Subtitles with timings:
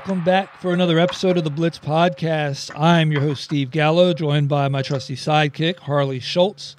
[0.00, 2.70] Welcome back for another episode of the Blitz Podcast.
[2.74, 6.74] I'm your host, Steve Gallo, joined by my trusty sidekick, Harley Schultz.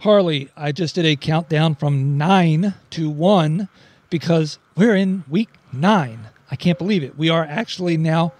[0.00, 3.68] Harley, I just did a countdown from nine to one
[4.10, 6.26] because we're in week nine.
[6.50, 7.16] I can't believe it.
[7.16, 8.32] We are actually now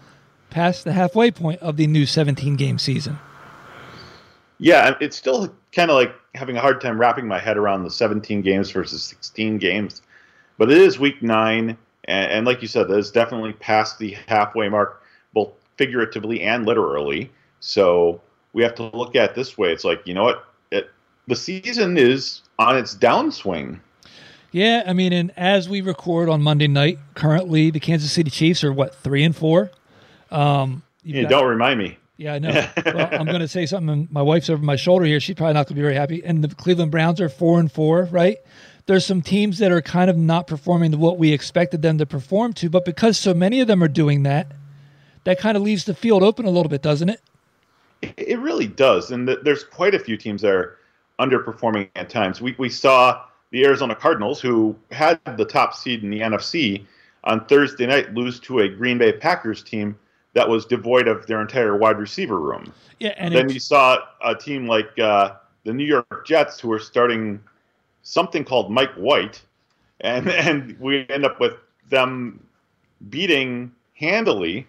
[0.51, 3.21] past the halfway point of the new 17 game season.
[4.59, 7.91] Yeah, it's still kind of like having a hard time wrapping my head around the
[7.91, 10.03] 17 games versus 16 games.
[10.59, 14.69] But it is week nine and, and like you said, that's definitely past the halfway
[14.69, 15.03] mark,
[15.33, 17.31] both figuratively and literally.
[17.61, 18.21] So
[18.53, 19.73] we have to look at this way.
[19.73, 20.91] It's like you know what, it,
[21.27, 23.81] the season is on its downswing.
[24.53, 28.63] Yeah, I mean, and as we record on Monday night, currently the Kansas City Chiefs
[28.63, 29.73] are what three and four.
[30.31, 31.99] Um, yeah, got, don't remind me.
[32.17, 32.69] Yeah, I know.
[32.87, 34.09] well, I'm going to say something.
[34.11, 35.19] My wife's over my shoulder here.
[35.19, 36.25] She's probably not going to be very happy.
[36.25, 38.39] And the Cleveland Browns are four and four, right?
[38.87, 42.07] There's some teams that are kind of not performing to what we expected them to
[42.07, 44.53] perform to, but because so many of them are doing that,
[45.25, 47.21] that kind of leaves the field open a little bit, doesn't it?
[48.03, 50.79] It really does, and there's quite a few teams that are
[51.19, 52.43] underperforming at times.
[52.43, 56.85] We we saw the Arizona Cardinals, who had the top seed in the NFC,
[57.23, 59.99] on Thursday night lose to a Green Bay Packers team
[60.35, 62.73] that was devoid of their entire wide receiver room.
[63.01, 66.79] Yeah, and then you saw a team like uh, the New York Jets, who are
[66.79, 67.41] starting
[68.05, 69.43] something called Mike White,
[70.01, 71.55] and and we end up with
[71.91, 72.47] them
[73.11, 74.67] beating handily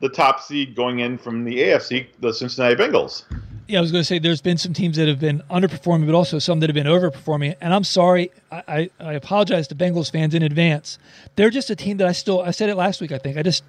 [0.00, 3.24] the top seed going in from the AFC, the Cincinnati Bengals.
[3.66, 6.14] Yeah, I was going to say there's been some teams that have been underperforming, but
[6.14, 7.56] also some that have been overperforming.
[7.60, 10.98] And I'm sorry, I, I, apologize to Bengals fans in advance.
[11.36, 13.36] They're just a team that I still, I said it last week, I think.
[13.36, 13.64] I just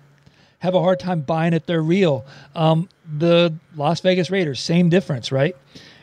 [0.59, 1.65] have a hard time buying it.
[1.65, 2.25] They're real.
[2.55, 2.87] Um,
[3.17, 5.55] the Las Vegas Raiders, same difference, right?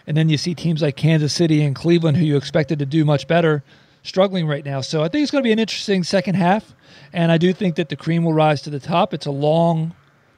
[0.07, 3.05] And then you see teams like Kansas City and Cleveland, who you expected to do
[3.05, 3.65] much better,
[4.03, 4.81] struggling right now.
[4.81, 6.75] So I think it's going to be an interesting second half.
[7.13, 9.13] And I do think that the cream will rise to the top.
[9.13, 9.95] It's a long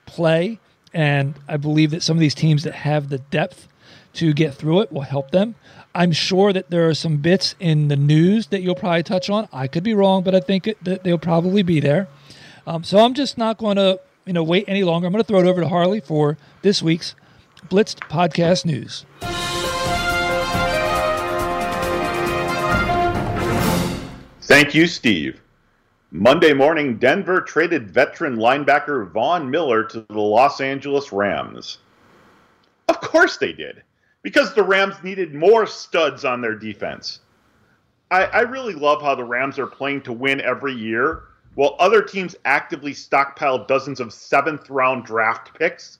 [0.06, 0.59] play.
[0.95, 3.69] And I believe that some of these teams that have the depth
[4.15, 5.55] to get through it will help them.
[5.95, 9.49] I'm sure that there are some bits in the news that you'll probably touch on.
[9.53, 12.09] I could be wrong, but I think that they'll probably be there.
[12.67, 15.06] Um, so I'm just not going to you know wait any longer.
[15.06, 17.15] I'm going to throw it over to Harley for this week's
[17.69, 19.05] Blitzed podcast news.
[24.48, 25.42] Thank you, Steve.
[26.10, 31.81] Monday morning, Denver traded veteran linebacker Von Miller to the Los Angeles Rams.
[32.88, 33.82] Of course they did,
[34.22, 37.20] because the Rams needed more studs on their defense.
[38.10, 42.00] I, I really love how the Rams are playing to win every year, while other
[42.00, 45.98] teams actively stockpile dozens of seventh round draft picks.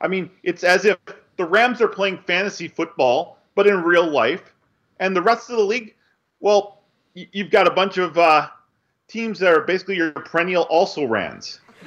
[0.00, 0.96] I mean, it's as if
[1.36, 4.54] the Rams are playing fantasy football, but in real life,
[5.00, 5.94] and the rest of the league,
[6.40, 6.80] well,
[7.14, 8.48] you've got a bunch of uh,
[9.08, 11.60] teams that are basically your perennial also rans.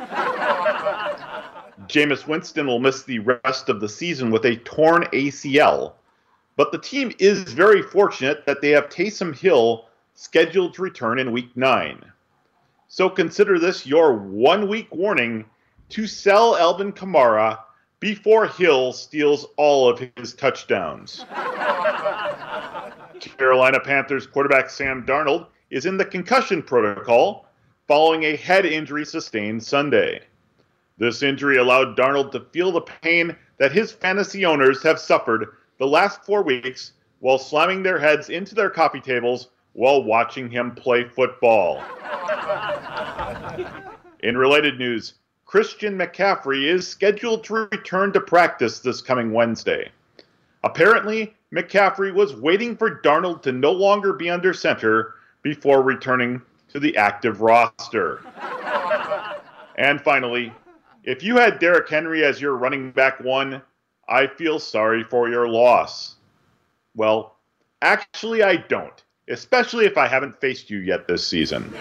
[1.87, 5.93] Jameis Winston will miss the rest of the season with a torn ACL,
[6.55, 9.85] but the team is very fortunate that they have Taysom Hill
[10.15, 12.03] scheduled to return in week nine.
[12.87, 15.45] So consider this your one week warning
[15.89, 17.59] to sell Alvin Kamara
[17.99, 21.25] before Hill steals all of his touchdowns.
[23.19, 27.47] Carolina Panthers quarterback Sam Darnold is in the concussion protocol
[27.87, 30.21] following a head injury sustained Sunday.
[30.97, 35.87] This injury allowed Darnold to feel the pain that his fantasy owners have suffered the
[35.87, 41.03] last four weeks while slamming their heads into their coffee tables while watching him play
[41.03, 41.83] football.
[44.21, 45.15] in related news,
[45.45, 49.91] Christian McCaffrey is scheduled to return to practice this coming Wednesday.
[50.67, 56.79] Apparently, McCaffrey was waiting for Darnold to no longer be under center before returning to
[56.79, 58.21] the active roster.
[59.79, 60.51] And finally,
[61.03, 63.61] if you had Derrick Henry as your running back one,
[64.09, 66.15] I feel sorry for your loss.
[66.95, 67.35] Well,
[67.83, 71.71] actually, I don't, especially if I haven't faced you yet this season.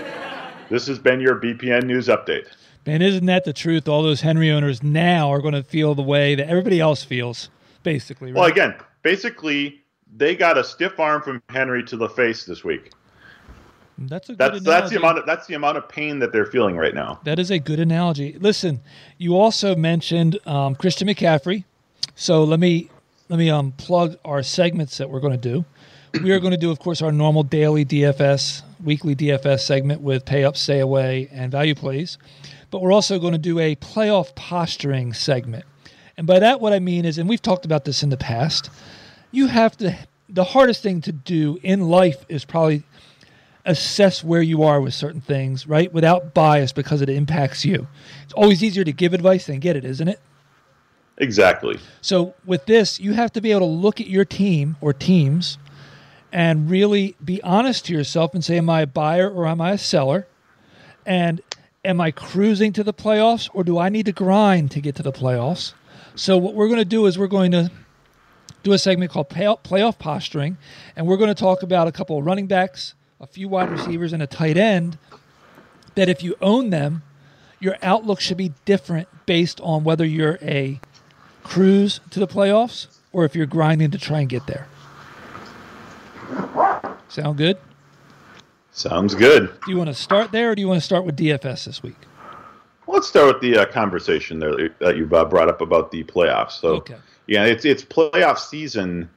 [0.69, 2.49] This has been your BPN News Update.
[2.87, 3.89] Man, isn't that the truth?
[3.89, 7.49] All those Henry owners now are going to feel the way that everybody else feels,
[7.87, 8.33] basically.
[8.33, 8.41] Right?
[8.41, 9.81] Well, again, basically,
[10.17, 12.91] they got a stiff arm from Henry to the face this week.
[13.97, 14.65] That's a good That's analogy.
[14.65, 17.21] that's the amount of that's the amount of pain that they're feeling right now.
[17.25, 18.37] That is a good analogy.
[18.38, 18.81] Listen,
[19.17, 21.65] you also mentioned um, Christian McCaffrey,
[22.15, 22.91] so let me
[23.29, 25.65] let me um, plug our segments that we're going to do.
[26.23, 30.25] We are going to do, of course, our normal daily DFS, weekly DFS segment with
[30.25, 32.19] pay up, stay away, and value plays.
[32.71, 35.65] But we're also going to do a playoff posturing segment.
[36.17, 38.71] And by that, what I mean is, and we've talked about this in the past,
[39.31, 39.97] you have to,
[40.29, 42.85] the hardest thing to do in life is probably
[43.67, 45.93] assess where you are with certain things, right?
[45.93, 47.87] Without bias because it impacts you.
[48.25, 50.21] It's always easier to give advice than get it, isn't it?
[51.19, 51.79] Exactly.
[52.01, 55.59] So with this, you have to be able to look at your team or teams
[56.33, 59.73] and really be honest to yourself and say, Am I a buyer or am I
[59.73, 60.27] a seller?
[61.05, 61.41] And
[61.85, 65.03] am I cruising to the playoffs or do I need to grind to get to
[65.03, 65.73] the playoffs?
[66.17, 67.71] So what we're going to do is we're going to
[68.63, 70.57] do a segment called Playoff Playoff Posturing,
[70.97, 74.15] and we're going to talk about a couple of running backs, a few wide receivers,
[74.15, 74.97] and a tight end.
[75.95, 77.03] That if you own them,
[77.61, 80.81] your outlook should be different based on whether you're a
[81.43, 84.69] cruise to the playoffs or if you're grinding to try and get there.
[87.09, 87.59] Sound good?
[88.73, 89.49] Sounds good.
[89.65, 91.83] Do you want to start there or do you want to start with DFS this
[91.83, 91.97] week?
[92.88, 96.53] Let's start with the uh, conversation there that you uh, brought up about the playoffs.
[96.53, 96.97] So, Okay.
[97.27, 99.11] yeah, it's it's playoff season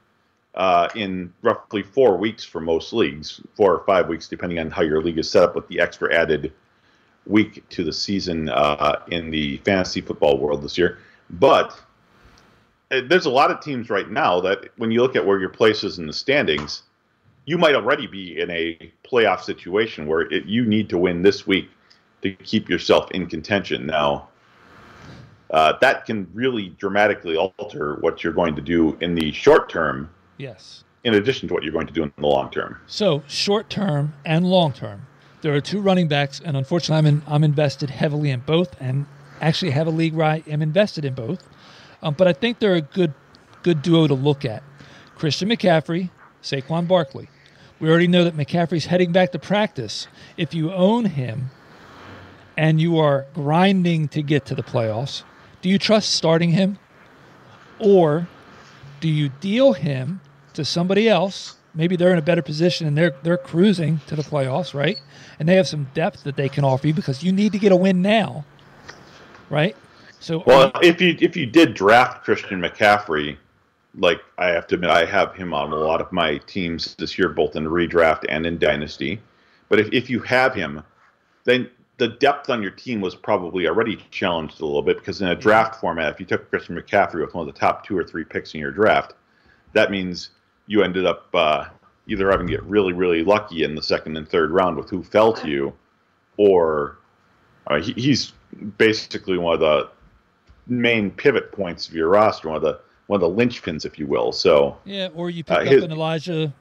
[0.55, 4.81] uh, in roughly four weeks for most leagues, four or five weeks, depending on how
[4.81, 6.51] your league is set up, with the extra added
[7.27, 10.97] week to the season uh, in the fantasy football world this year.
[11.29, 11.79] But
[12.89, 15.49] uh, there's a lot of teams right now that, when you look at where your
[15.49, 16.83] place is in the standings,
[17.45, 21.45] you might already be in a playoff situation where it, you need to win this
[21.45, 21.69] week
[22.21, 23.85] to keep yourself in contention.
[23.85, 24.29] Now,
[25.51, 30.09] uh, that can really dramatically alter what you're going to do in the short term,
[30.37, 30.83] Yes.
[31.03, 32.79] in addition to what you're going to do in the long term.
[32.87, 35.07] So short term and long term,
[35.41, 39.05] there are two running backs, and unfortunately, I'm in, I'm invested heavily in both, and
[39.41, 41.47] actually have a league where I am invested in both.
[42.03, 43.13] Um, but I think they're a good
[43.63, 44.63] good duo to look at.
[45.15, 46.09] Christian McCaffrey,
[46.41, 47.27] Saquon Barkley.
[47.79, 50.07] We already know that McCaffrey's heading back to practice.
[50.37, 51.49] If you own him
[52.57, 55.23] and you are grinding to get to the playoffs,
[55.61, 56.77] do you trust starting him?
[57.79, 58.27] Or
[58.99, 60.21] do you deal him
[60.53, 61.55] to somebody else?
[61.73, 64.99] Maybe they're in a better position and they're they're cruising to the playoffs, right?
[65.39, 67.71] And they have some depth that they can offer you because you need to get
[67.71, 68.43] a win now,
[69.49, 69.75] right?
[70.19, 73.37] So Well, if you if you did draft Christian McCaffrey,
[73.95, 77.17] like I have to admit, I have him on a lot of my teams this
[77.17, 79.19] year, both in redraft and in dynasty.
[79.69, 80.83] But if, if you have him,
[81.43, 81.69] then
[81.99, 85.35] the depth on your team was probably already challenged a little bit because in a
[85.35, 88.23] draft format, if you took Christian McCaffrey with one of the top two or three
[88.23, 89.13] picks in your draft,
[89.73, 90.31] that means
[90.67, 91.65] you ended up uh,
[92.07, 95.03] either having to get really, really lucky in the second and third round with who
[95.03, 95.73] fell to you,
[96.37, 96.97] or
[97.67, 98.33] uh, he, he's
[98.77, 99.89] basically one of the
[100.67, 104.07] main pivot points of your roster, one of the one of the linchpins, if you
[104.07, 104.31] will.
[104.31, 106.53] So yeah, or you pick uh, up his- an Elijah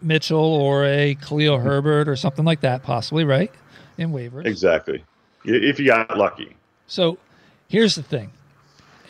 [0.00, 3.52] Mitchell or a Khalil Herbert or something like that, possibly, right?
[3.98, 4.44] In waivers.
[4.46, 5.02] exactly,
[5.44, 6.54] if you got lucky.
[6.86, 7.18] So
[7.68, 8.30] here's the thing,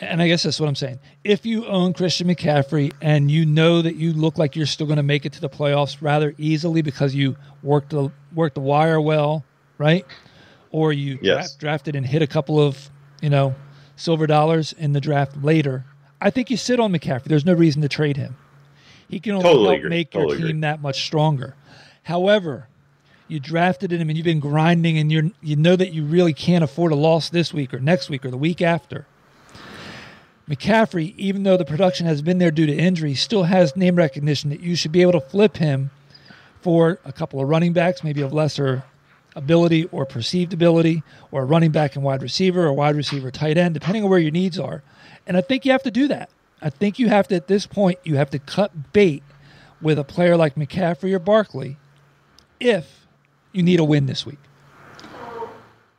[0.01, 0.99] and I guess that's what I'm saying.
[1.23, 4.97] If you own Christian McCaffrey and you know that you look like you're still going
[4.97, 9.01] to make it to the playoffs rather easily because you worked the worked the wire
[9.01, 9.43] well,
[9.77, 10.05] right?
[10.71, 11.55] Or you Yes.
[11.55, 12.89] dra- drafted and hit a couple of
[13.21, 13.55] you know
[13.95, 15.83] silver dollars in the draft later.
[16.21, 17.25] I think you sit on McCaffrey.
[17.25, 18.35] There's no reason to trade him.
[19.09, 19.89] He can only Totally help agree.
[19.89, 20.61] make Totally your team agree.
[20.61, 21.55] that much stronger.
[22.03, 22.67] However,
[23.27, 26.63] you drafted him and you've been grinding and you're you know that you really can't
[26.63, 29.05] afford a loss this week or next week or the week after.
[30.49, 34.49] McCaffrey, even though the production has been there due to injury, still has name recognition
[34.49, 35.91] that you should be able to flip him
[36.61, 38.83] for a couple of running backs, maybe of lesser
[39.35, 43.57] ability or perceived ability, or a running back and wide receiver, or wide receiver tight
[43.57, 44.83] end, depending on where your needs are.
[45.27, 46.29] And I think you have to do that.
[46.61, 49.23] I think you have to, at this point, you have to cut bait
[49.81, 51.77] with a player like McCaffrey or Barkley
[52.59, 53.06] if
[53.57, 54.37] you need a win this week.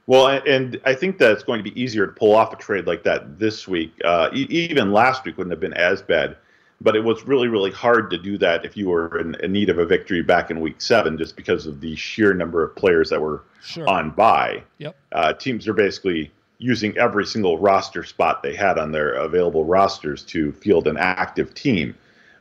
[0.06, 2.86] Well, and I think that it's going to be easier to pull off a trade
[2.86, 3.92] like that this week.
[4.02, 6.36] Uh, even last week wouldn't have been as bad,
[6.80, 9.68] but it was really, really hard to do that if you were in, in need
[9.68, 13.10] of a victory back in week seven, just because of the sheer number of players
[13.10, 13.86] that were Sure.
[13.88, 14.62] on bye.
[14.78, 14.96] Yep.
[15.12, 20.22] Uh, teams are basically using every single roster spot they had on their available rosters
[20.24, 21.94] to field an active team.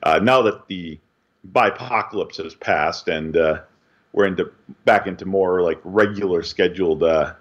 [0.04, 0.98] Uh, now that the
[1.52, 3.60] bipocalypse has passed and uh,
[4.18, 4.52] we're into
[4.84, 7.34] back into more like regular scheduled uh,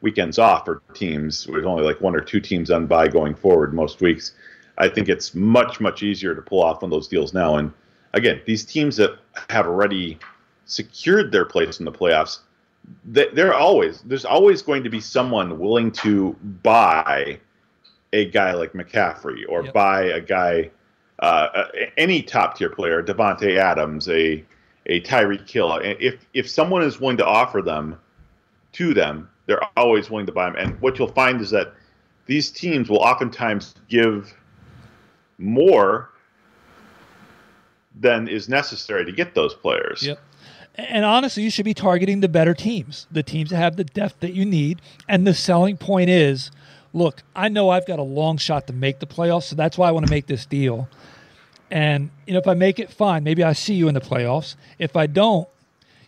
[0.00, 3.74] weekends off for teams, with only like one or two teams on bye going forward
[3.74, 4.32] most weeks.
[4.78, 7.56] I think it's much much easier to pull off one of those deals now.
[7.56, 7.72] And
[8.12, 9.18] again, these teams that
[9.50, 10.20] have already
[10.66, 12.38] secured their place in the playoffs,
[13.06, 17.40] they're always there's always going to be someone willing to buy
[18.12, 19.74] a guy like McCaffrey or yep.
[19.74, 20.70] buy a guy
[21.18, 21.64] uh,
[21.96, 24.44] any top tier player, Davante Adams, a
[24.86, 25.80] a Tyreek Hill.
[25.82, 27.98] If if someone is willing to offer them
[28.72, 30.56] to them, they're always willing to buy them.
[30.56, 31.72] And what you'll find is that
[32.26, 34.34] these teams will oftentimes give
[35.38, 36.10] more
[37.98, 40.02] than is necessary to get those players.
[40.02, 40.20] Yep.
[40.76, 44.20] And honestly, you should be targeting the better teams, the teams that have the depth
[44.20, 44.82] that you need.
[45.08, 46.50] And the selling point is
[46.92, 49.88] look, I know I've got a long shot to make the playoffs, so that's why
[49.88, 50.88] I want to make this deal.
[51.70, 53.24] And you know, if I make it, fine.
[53.24, 54.54] Maybe I see you in the playoffs.
[54.78, 55.48] If I don't,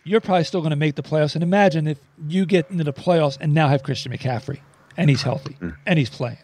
[0.03, 1.35] you're probably still going to make the playoffs.
[1.35, 4.59] And imagine if you get into the playoffs and now have Christian McCaffrey
[4.95, 5.75] and he's healthy mm.
[5.85, 6.37] and he's playing.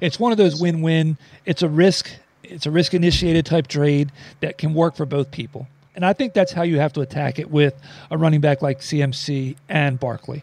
[0.00, 1.18] It's one of those win-win.
[1.46, 2.10] It's a risk.
[2.42, 5.66] It's a risk-initiated type trade that can work for both people.
[5.94, 7.74] And I think that's how you have to attack it with
[8.10, 10.42] a running back like CMC and Barkley.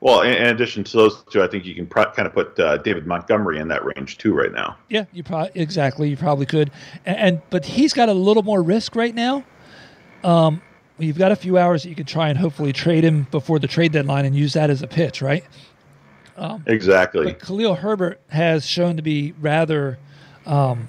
[0.00, 2.76] Well, in, in, addition to those two, I think you can kind of put uh,
[2.78, 4.76] David Montgomery in that range too right now.
[4.88, 6.08] Yeah, you probably exactly.
[6.08, 6.70] You probably could,
[7.04, 9.44] and, and, but he's got a little more risk right now.
[10.22, 10.62] Um,
[10.98, 13.66] you've got a few hours that you could try and hopefully trade him before the
[13.66, 15.44] trade deadline and use that as a pitch, right?
[16.36, 17.24] Um, exactly.
[17.26, 19.98] But Khalil Herbert has shown to be rather
[20.46, 20.86] um,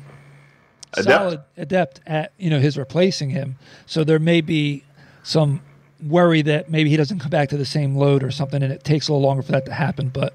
[0.93, 1.07] adept.
[1.07, 3.57] solid, adept at you know his replacing him.
[3.87, 4.83] So there may be
[5.23, 5.61] some
[6.03, 8.83] worry that maybe he doesn't come back to the same load or something, and it
[8.83, 10.09] takes a little longer for that to happen.
[10.09, 10.33] But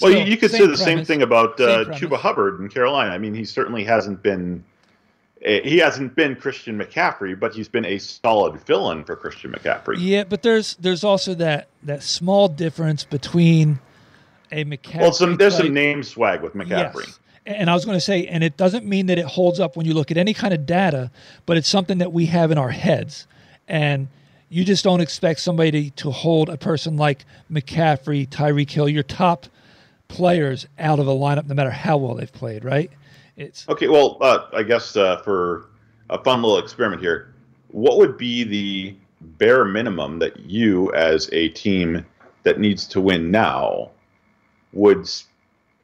[0.00, 3.12] well, you, you could say the premise, same thing about uh, Chuba Hubbard in Carolina.
[3.12, 4.64] I mean, he certainly hasn't been
[5.40, 9.96] he hasn't been Christian McCaffrey, but he's been a solid fill-in for Christian McCaffrey.
[9.98, 13.78] Yeah, but there's there's also that that small difference between
[14.50, 15.00] a McCaffrey.
[15.00, 17.06] Well, some there's type, some name swag with McCaffrey.
[17.06, 17.20] Yes.
[17.44, 19.86] And I was going to say, and it doesn't mean that it holds up when
[19.86, 21.12] you look at any kind of data,
[21.44, 23.28] but it's something that we have in our heads.
[23.68, 24.08] And
[24.48, 29.46] you just don't expect somebody to hold a person like McCaffrey, Tyreek Hill, your top
[30.08, 32.90] players out of a lineup, no matter how well they've played, right?
[33.36, 33.88] It's okay.
[33.88, 35.68] Well, uh, I guess uh, for
[36.10, 37.34] a fun little experiment here,
[37.68, 42.04] what would be the bare minimum that you, as a team
[42.44, 43.90] that needs to win now,
[44.72, 45.08] would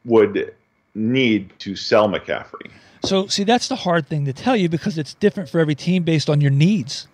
[0.04, 0.54] would
[0.94, 2.70] need to sell McCaffrey?
[3.04, 6.04] So, see, that's the hard thing to tell you because it's different for every team
[6.04, 7.08] based on your needs.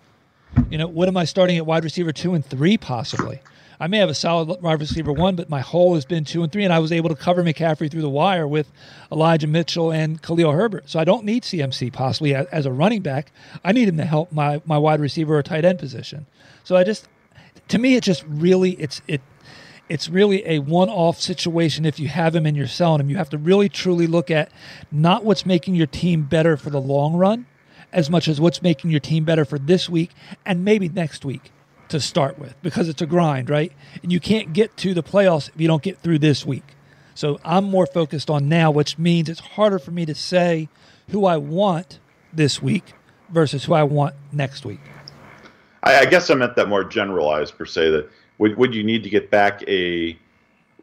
[0.69, 3.41] You know, what am I starting at wide receiver two and three possibly?
[3.81, 6.51] I may have a solid wide receiver one, but my hole has been two and
[6.51, 8.69] three, and I was able to cover McCaffrey through the wire with
[9.09, 10.89] Elijah Mitchell and Khalil Herbert.
[10.89, 13.31] So I don't need CMC possibly as a running back.
[13.63, 16.25] I need him to help my my wide receiver or tight end position.
[16.65, 17.07] So I just,
[17.69, 19.21] to me, it just really it's it.
[19.87, 23.09] It's really a one-off situation if you have him and you're selling him.
[23.09, 24.51] You have to really truly look at
[24.91, 27.47] not what's making your team better for the long run,
[27.91, 30.11] as much as what's making your team better for this week
[30.45, 31.51] and maybe next week
[31.89, 33.73] to start with because it's a grind, right?
[34.03, 36.75] And you can't get to the playoffs if you don't get through this week.
[37.15, 40.69] So I'm more focused on now, which means it's harder for me to say
[41.09, 41.99] who I want
[42.31, 42.93] this week
[43.29, 44.79] versus who I want next week.
[45.83, 47.89] I, I guess I meant that more generalized per se.
[47.89, 50.17] That would would you need to get back a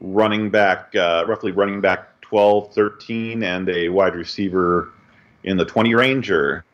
[0.00, 4.92] running back, uh, roughly running back 12, 13, and a wide receiver
[5.44, 6.64] in the 20 range, or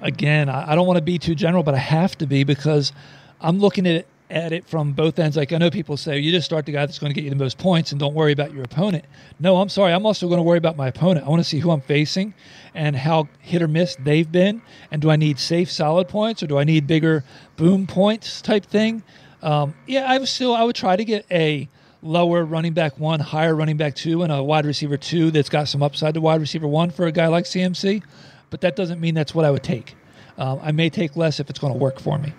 [0.00, 2.92] again, I, I don't want to be too general, but I have to be because
[3.40, 5.36] I'm looking at it, at it from both ends.
[5.36, 7.30] Like I know people say, you just start the guy that's going to get you
[7.30, 9.04] the most points and don't worry about your opponent.
[9.40, 9.92] No, I'm sorry.
[9.92, 11.26] I'm also going to worry about my opponent.
[11.26, 12.34] I want to see who I'm facing
[12.74, 14.62] and how hit or miss they've been.
[14.90, 17.24] And do I need safe, solid points or do I need bigger
[17.56, 19.02] boom points type thing?
[19.42, 21.68] Um, yeah, I would still I would try to get a
[22.02, 25.68] lower running back one, higher running back two, and a wide receiver two that's got
[25.68, 28.02] some upside to wide receiver one for a guy like CMC
[28.50, 29.94] but that doesn't mean that's what I would take.
[30.38, 32.32] Um, I may take less if it's going to work for me.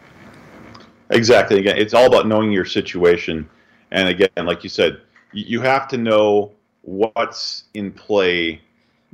[1.10, 1.60] Exactly.
[1.60, 3.50] Again, it's all about knowing your situation.
[3.92, 5.01] And again, like you said,
[5.34, 6.51] you have to know
[6.84, 8.62] what's in play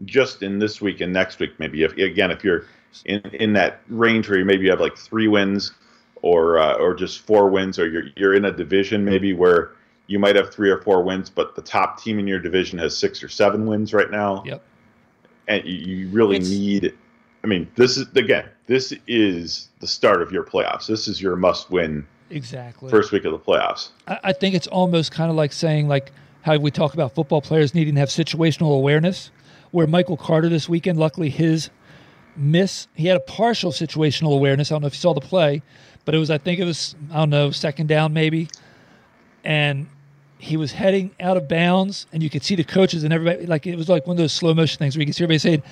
[0.03, 1.57] just in this week and next week.
[1.57, 2.65] Maybe if again, if you're
[3.05, 5.73] in in that range where you maybe you have like three wins
[6.21, 9.71] or uh, or just four wins, or you're you're in a division maybe where
[10.07, 12.95] you might have three or four wins, but the top team in your division has
[12.95, 14.43] six or seven wins right now.
[14.45, 14.61] Yep
[15.47, 16.93] and you really it's, need.
[17.43, 20.87] I mean, this is again, this is the start of your playoffs.
[20.87, 22.89] This is your must-win Exactly.
[22.89, 23.89] first week of the playoffs.
[24.07, 26.11] I, I think it's almost kind of like saying like
[26.41, 29.31] how we talk about football players needing to have situational awareness.
[29.71, 31.69] Where Michael Carter this weekend, luckily his
[32.37, 34.71] miss, he had a partial situational awareness.
[34.71, 35.61] I don't know if you saw the play,
[36.05, 38.47] but it was I think it was I don't know second down maybe,
[39.43, 39.87] and
[40.45, 43.65] he was heading out of bounds, and you could see the coaches and everybody like
[43.65, 45.63] it was like one of those slow motion things where you could see everybody saying,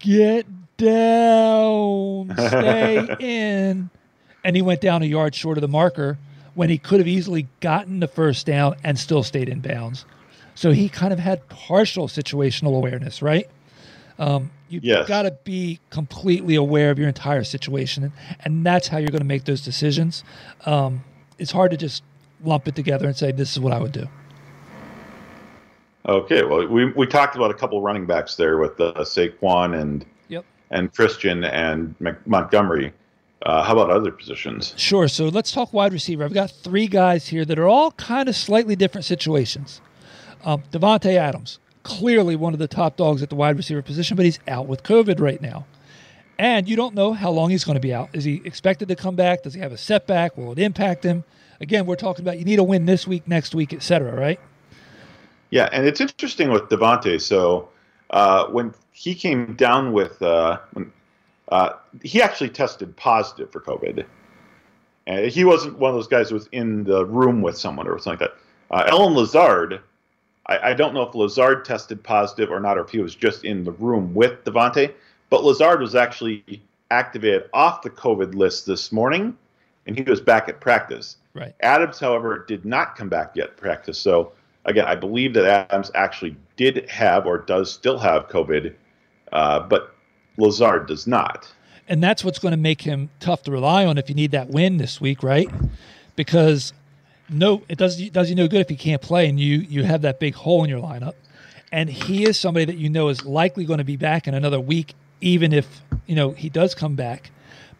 [0.00, 0.46] "Get
[0.76, 3.90] down, stay in,"
[4.44, 6.18] and he went down a yard short of the marker
[6.54, 10.04] when he could have easily gotten the first down and still stayed in bounds.
[10.56, 13.48] So he kind of had partial situational awareness, right?
[14.18, 15.06] Um, you've Yes.
[15.06, 18.12] got to be completely aware of your entire situation, and,
[18.44, 20.24] and that's how you're going to make those decisions.
[20.66, 21.04] Um,
[21.38, 22.02] it's hard to just
[22.42, 24.06] lump it together and say this is what I would do.
[26.06, 30.06] Okay, well, we, we talked about a couple running backs there with uh, Saquon and
[30.28, 30.44] Yep.
[30.70, 32.92] and Christian and Mc- Montgomery.
[33.42, 34.74] Uh, how about other positions?
[34.76, 35.06] Sure.
[35.06, 36.24] So let's talk wide receiver.
[36.24, 39.80] I've got three guys here that are all kind of slightly different situations.
[40.44, 44.24] Um, Davante Adams, clearly one of the top dogs at the wide receiver position, but
[44.24, 45.66] he's out with COVID right now.
[46.38, 48.10] And you don't know how long he's going to be out.
[48.12, 49.42] Is he expected to come back?
[49.42, 50.36] Does he have a setback?
[50.36, 51.24] Will it impact him?
[51.60, 54.40] Again, we're talking about you need a win this week, next week, et cetera, right?
[55.50, 57.20] Yeah, and it's interesting with Davante.
[57.20, 57.68] So
[58.10, 60.92] uh, when he came down with, uh, when,
[61.48, 61.70] uh,
[62.02, 64.04] he actually tested positive for COVID.
[65.06, 67.98] And he wasn't one of those guys who was in the room with someone or
[67.98, 68.38] something like that.
[68.70, 69.80] Uh, Allen Lazard,
[70.46, 73.44] I, I don't know if Lazard tested positive or not, or if he was just
[73.44, 74.92] in the room with Davante,
[75.30, 79.36] but Lazard was actually activated off the COVID list this morning,
[79.86, 81.16] and he was back at practice.
[81.38, 81.54] Right.
[81.60, 83.98] Adams, however, did not come back yet practice.
[83.98, 84.32] So
[84.64, 88.74] again, I believe that Adams actually did have or does still have COVID,
[89.32, 89.94] uh, but
[90.36, 91.48] Lazard does not.
[91.88, 94.48] and that's what's going to make him tough to rely on if you need that
[94.48, 95.48] win this week, right?
[96.16, 96.72] Because
[97.28, 100.02] no, it does does you no good if he can't play and you you have
[100.02, 101.14] that big hole in your lineup.
[101.70, 104.60] And he is somebody that you know is likely going to be back in another
[104.60, 107.30] week, even if you know he does come back.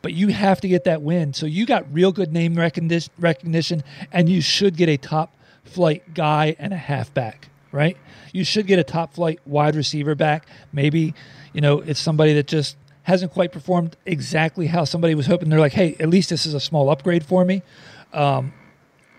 [0.08, 1.34] But you have to get that win.
[1.34, 6.56] So you got real good name recognition, and you should get a top flight guy
[6.58, 7.94] and a halfback, right?
[8.32, 10.46] You should get a top flight wide receiver back.
[10.72, 11.12] Maybe,
[11.52, 15.50] you know, it's somebody that just hasn't quite performed exactly how somebody was hoping.
[15.50, 17.62] They're like, hey, at least this is a small upgrade for me.
[18.14, 18.54] Um,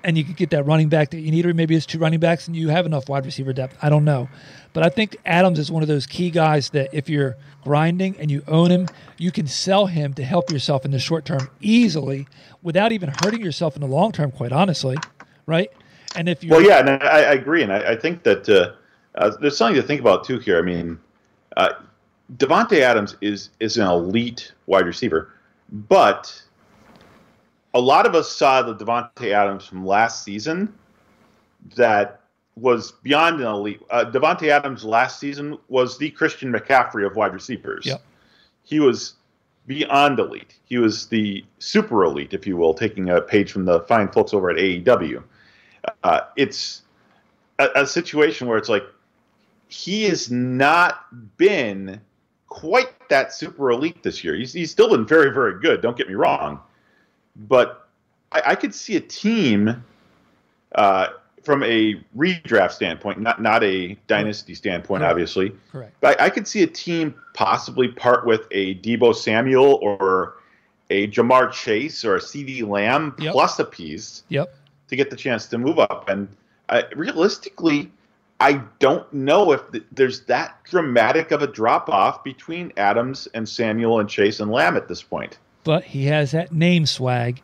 [0.03, 2.19] and you could get that running back that you need, or maybe it's two running
[2.19, 3.77] backs and you have enough wide receiver depth.
[3.81, 4.29] I don't know.
[4.73, 8.29] But I think Adams is one of those key guys that if you're grinding and
[8.29, 12.27] you own him, you can sell him to help yourself in the short term easily
[12.61, 14.97] without even hurting yourself in the long term, quite honestly.
[15.45, 15.71] Right?
[16.15, 18.73] And if you Well, yeah, and I, I agree, and I, I think that uh,
[19.15, 20.57] uh, there's something to think about too here.
[20.57, 20.99] I mean,
[21.57, 21.73] uh,
[22.37, 25.33] Davante Adams is is an elite wide receiver,
[25.71, 26.41] but
[27.73, 30.73] a lot of us saw the Davante Adams from last season
[31.75, 32.21] that
[32.55, 33.81] was beyond an elite.
[33.89, 37.85] Uh, Davante Adams last season was the Christian McCaffrey of wide receivers.
[37.85, 38.01] Yep.
[38.63, 39.15] He was
[39.67, 40.55] beyond elite.
[40.65, 44.33] He was the super elite, if you will, taking a page from the fine folks
[44.33, 45.23] over at AEW.
[46.03, 46.81] Uh, it's
[47.59, 48.83] a, a situation where it's like
[49.67, 51.05] he has not
[51.37, 52.01] been
[52.47, 54.35] quite that super elite this year.
[54.35, 55.81] He's, he's still been very, very good.
[55.81, 56.59] Don't get me wrong,
[57.47, 57.87] but
[58.31, 59.83] I, I could see a team
[60.75, 61.07] uh,
[61.43, 65.11] from a redraft standpoint, not not a dynasty standpoint, Correct.
[65.11, 65.51] obviously.
[65.71, 65.95] correct.
[66.01, 70.35] But I could see a team possibly part with a Deebo Samuel or
[70.89, 73.31] a Ja'Marr Chase or a CeeDee Lamb Yep.
[73.31, 74.53] plus a piece Yep.
[74.89, 76.09] to get the chance to move up.
[76.09, 76.27] And
[76.67, 77.91] uh, realistically,
[78.39, 83.47] I don't know if th- there's that dramatic of a drop off between Adams and
[83.47, 85.37] Samuel and Chase and Lamb at this point.
[85.69, 87.43] But he has that name swag.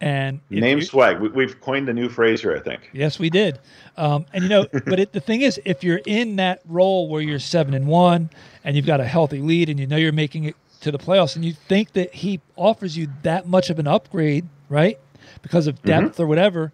[0.00, 1.18] And Name you- swag.
[1.18, 2.88] We, we've coined a new phrase here, I think.
[2.92, 3.58] Yes, we did.
[3.96, 7.20] Um, and you know, but it, the thing is, if you're in that role where
[7.20, 8.30] you're seven and one,
[8.62, 11.34] and you've got a healthy lead, and you know you're making it to the playoffs,
[11.34, 14.96] and you think that he offers you that much of an upgrade, right?
[15.42, 16.70] Because of depth or whatever,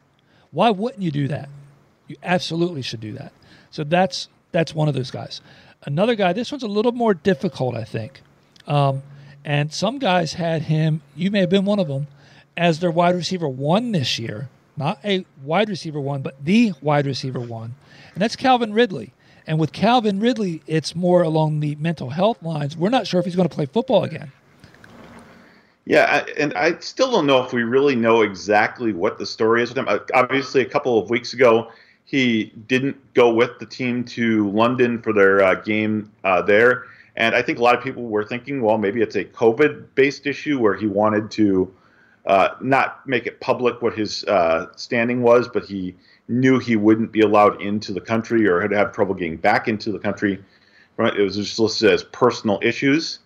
[0.50, 1.48] why wouldn't you do that?
[2.08, 3.32] You absolutely should do that.
[3.70, 5.40] So that's that's one of those guys.
[5.86, 8.20] Another guy, this one's a little more difficult, I think.
[8.66, 9.02] Um,
[9.44, 11.02] and some guys had him.
[11.16, 12.06] You may have been one of them
[12.56, 17.06] as their wide receiver one this year, not a wide receiver one, but the wide
[17.06, 17.74] receiver one,
[18.14, 19.12] and that's Calvin Ridley.
[19.46, 22.76] And with Calvin Ridley, it's more along the mental health lines.
[22.76, 24.30] We're not sure if he's going to play football again.
[25.86, 29.70] Yeah, and I still don't know if we really know exactly what the story is
[29.70, 29.88] with him.
[29.88, 31.72] Uh, obviously, a couple of weeks ago,
[32.04, 36.84] he didn't go with the team to London for their uh, game uh, there,
[37.16, 40.58] and I think a lot of people were thinking, well, maybe it's a COVID-based issue
[40.58, 41.74] where he wanted to
[42.26, 45.94] uh, not make it public what his uh, standing was, but he
[46.28, 49.90] knew he wouldn't be allowed into the country or had have trouble getting back into
[49.90, 50.42] the country.
[50.96, 51.16] Right?
[51.16, 53.20] It was just listed as personal issues.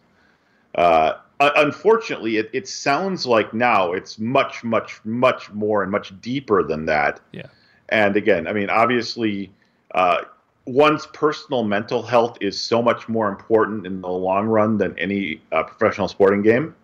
[0.75, 6.62] Uh, unfortunately, it, it sounds like now it's much, much, much more and much deeper
[6.62, 7.20] than that.
[7.33, 7.47] Yeah.
[7.88, 9.53] And again, I mean, obviously,
[9.94, 10.23] uh,
[10.66, 15.40] one's personal mental health is so much more important in the long run than any
[15.53, 16.74] uh, professional sporting game.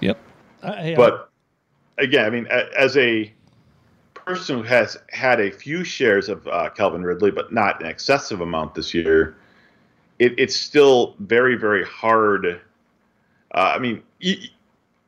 [0.00, 0.18] Yep.
[0.62, 1.30] I, I, But
[1.98, 3.32] again, I mean, a- as a
[4.14, 8.40] person who has had a few shares of uh, Calvin Ridley, but not an excessive
[8.40, 9.36] amount this year,
[10.18, 12.46] it, it's still very, very hard.
[13.54, 14.36] Uh, I mean, y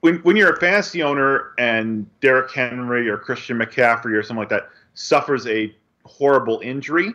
[0.00, 4.48] when when you're a fantasy owner and Derrick Henry or Christian McCaffrey or something like
[4.48, 5.74] that suffers a
[6.05, 7.12] horrible injury,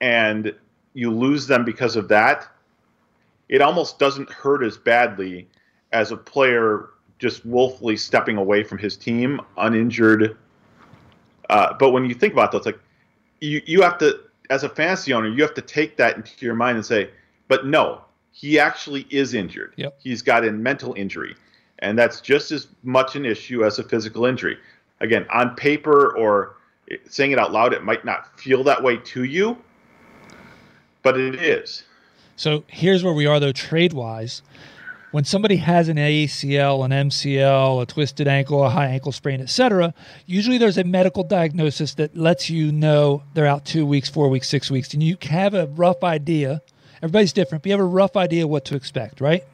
[0.00, 0.54] and
[0.94, 2.48] you lose them because of that,
[3.48, 5.48] it almost doesn't hurt as badly
[5.92, 10.36] as a player just willfully stepping away from his team uninjured.
[11.48, 12.80] Uh, but when you think about that, it's like
[13.40, 16.54] you, you have to, as a fantasy owner, you have to take that into your
[16.54, 17.10] mind and say,
[17.48, 19.72] but no, he actually is injured.
[19.76, 19.98] Yep.
[20.02, 21.36] He's got a mental injury.
[21.80, 24.58] And that's just as much an issue as a physical injury.
[25.00, 26.56] Again, on paper or
[27.08, 29.56] saying it out loud, it might not feel that way to you,
[31.06, 31.84] but it is.
[32.34, 34.42] So here's where we are though trade wise.
[35.12, 39.94] When somebody has an ACL, an MCL, a twisted ankle, a high ankle sprain, etc.,
[40.26, 44.48] usually there's a medical diagnosis that lets you know they're out two weeks, four weeks,
[44.48, 46.60] six weeks, and you have a rough idea.
[46.96, 49.44] Everybody's different, but you have a rough idea what to expect, right?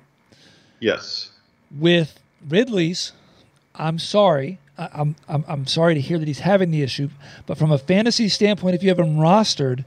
[0.80, 1.32] Yes.
[1.70, 3.12] With Ridley's,
[3.74, 4.58] I'm sorry.
[4.78, 7.10] I'm, I'm, I'm sorry to hear that he's having the issue,
[7.44, 9.84] but from a fantasy standpoint, if you have him rostered,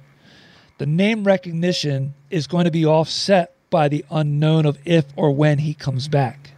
[0.77, 5.59] the name recognition is going to be offset by the unknown of if or when
[5.59, 6.51] he comes back,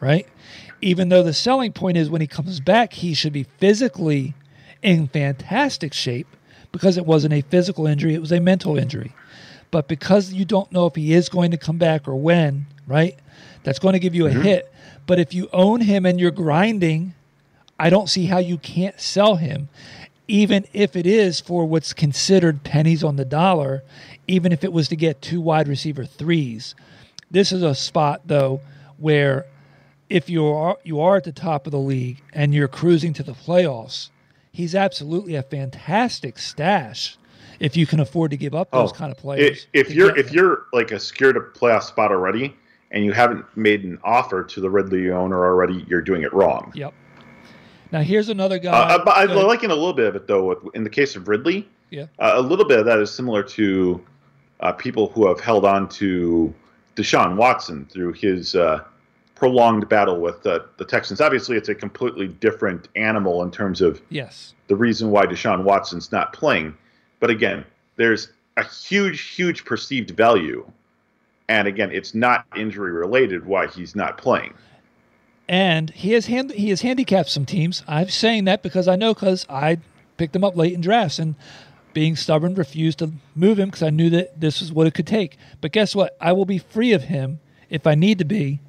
[0.00, 0.26] right?
[0.80, 4.34] Even though the selling point is when he comes back, he should be physically
[4.82, 6.26] in fantastic shape
[6.72, 9.14] because it wasn't a physical injury, it was a mental injury.
[9.70, 13.18] But because you don't know if he is going to come back or when, right?
[13.62, 14.42] That's going to give you a mm-hmm.
[14.42, 14.72] hit.
[15.06, 17.14] But if you own him and you're grinding,
[17.78, 19.68] I don't see how you can't sell him,
[20.32, 23.82] even if it is for what's considered pennies on the dollar,
[24.26, 26.74] even if it was to get two wide receiver threes.
[27.30, 28.62] This is a spot though
[28.96, 29.44] where
[30.08, 33.22] if you are you are at the top of the league and you're cruising to
[33.22, 34.08] the playoffs,
[34.50, 37.18] he's absolutely a fantastic stash
[37.60, 39.66] if you can afford to give up oh, those kind of players.
[39.66, 40.34] Oh, If, if you're if them.
[40.34, 42.56] you're like a secured playoff spot already
[42.90, 46.72] and you haven't made an offer to the Ridley owner already, you're doing it wrong.
[46.74, 46.94] Yep.
[47.92, 48.72] Now here's another guy.
[48.72, 50.46] Uh, I'm liking a little bit of it though.
[50.46, 52.06] with- In the case of Ridley, Yeah.
[52.18, 54.02] uh, a little bit of that is similar to
[54.60, 56.52] uh, people who have held on to
[56.96, 58.80] Deshaun Watson through his uh,
[59.34, 61.20] prolonged battle with uh, the Texans.
[61.20, 64.54] Obviously, it's a completely different animal in terms of Yes.
[64.68, 66.74] the reason why Deshaun Watson's not playing.
[67.20, 67.64] But again,
[67.96, 70.64] there's a huge, huge perceived value.
[71.48, 74.54] And again, it's not injury related why he's not playing.
[75.52, 77.84] And he has hand, he has handicapped some teams.
[77.86, 79.76] I'm saying that because I know because I
[80.16, 81.34] picked him up late in drafts and
[81.92, 85.06] being stubborn refused to move him because I knew that this is what it could
[85.06, 85.36] take.
[85.60, 86.16] But guess what?
[86.22, 87.38] I will be free of him
[87.68, 88.60] if I need to be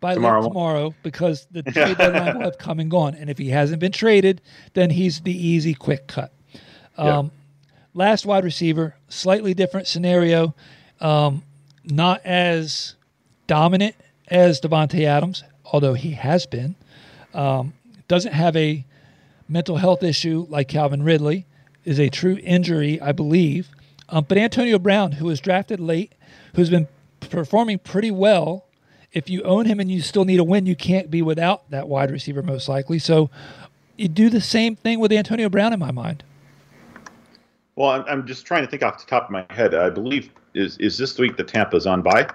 [0.00, 0.48] by Tomorrow.
[0.48, 3.14] tomorrow, because the trade deadline will have come and gone.
[3.14, 4.40] And if he hasn't been traded,
[4.72, 6.32] then he's the easy quick cut.
[6.96, 7.30] Um,
[7.92, 10.54] Last wide receiver, slightly different scenario,
[10.98, 11.42] um,
[11.84, 12.94] not as
[13.46, 13.94] dominant
[14.28, 16.74] as Davante Adams, although he has been.
[17.34, 17.72] Um,
[18.08, 18.84] doesn't have a
[19.48, 21.46] mental health issue like Calvin Ridley,
[21.84, 23.68] is a true injury, I believe.
[24.08, 26.12] Um, but Antonio Brown, who was drafted late,
[26.54, 26.88] who's been
[27.20, 28.66] performing pretty well.
[29.12, 31.88] If you own him and you still need a win, you can't be without that
[31.88, 32.98] wide receiver most likely.
[32.98, 33.30] So
[33.96, 36.24] you do the same thing with Antonio Brown in my mind.
[37.76, 39.74] Well, I'm, just trying to think off the top of my head.
[39.74, 42.28] I believe is is this week the Tampa's on bye?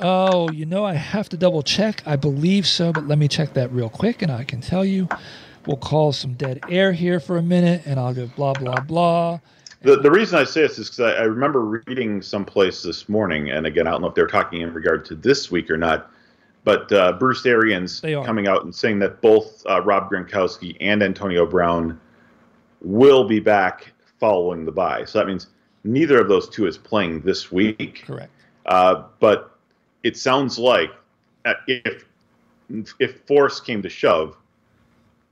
[0.00, 2.02] Oh, you know, I have to double check.
[2.06, 5.08] I believe so, but let me check that real quick and I can tell you.
[5.66, 9.38] We'll call some dead air here for a minute and I'll go blah, blah, blah.
[9.82, 13.50] The, the reason I say this is because I, I remember reading someplace this morning,
[13.50, 16.10] and again, I don't know if they're talking in regard to this week or not,
[16.64, 21.44] but uh, Bruce Arians coming out and saying that both uh, Rob Gronkowski and Antonio
[21.46, 22.00] Brown
[22.80, 25.04] will be back following the bye.
[25.04, 25.48] So that means
[25.82, 28.04] neither of those two is playing this week.
[28.06, 28.30] Correct.
[28.66, 29.51] Uh, but
[30.02, 30.90] it sounds like
[31.66, 32.04] if
[32.98, 34.36] if force came to shove,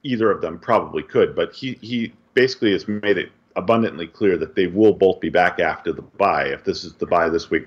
[0.03, 1.35] either of them probably could.
[1.35, 5.61] But he he basically has made it abundantly clear that they will both be back
[5.61, 6.47] after the bye.
[6.47, 7.67] If this is the bye this week,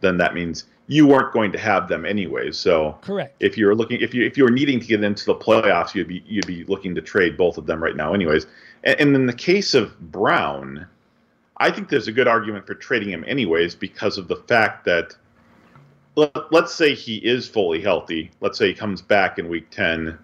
[0.00, 2.56] then that means you weren't going to have them anyways.
[2.56, 3.36] So Correct.
[3.40, 6.08] if you're looking if you if you were needing to get into the playoffs, you'd
[6.08, 8.46] be you'd be looking to trade both of them right now, anyways.
[8.84, 10.86] And, and in the case of Brown,
[11.58, 15.14] I think there's a good argument for trading him anyways because of the fact that
[16.18, 18.30] let, let's say he is fully healthy.
[18.40, 20.18] Let's say he comes back in week ten.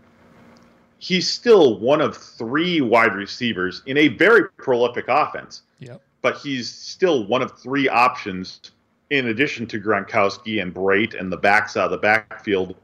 [0.98, 6.00] He's still one of three wide receivers in a very prolific offense Yep.
[6.22, 8.72] but he's still one of three options
[9.10, 12.74] in addition to Gronkowski and Brate and the backs out of the backfield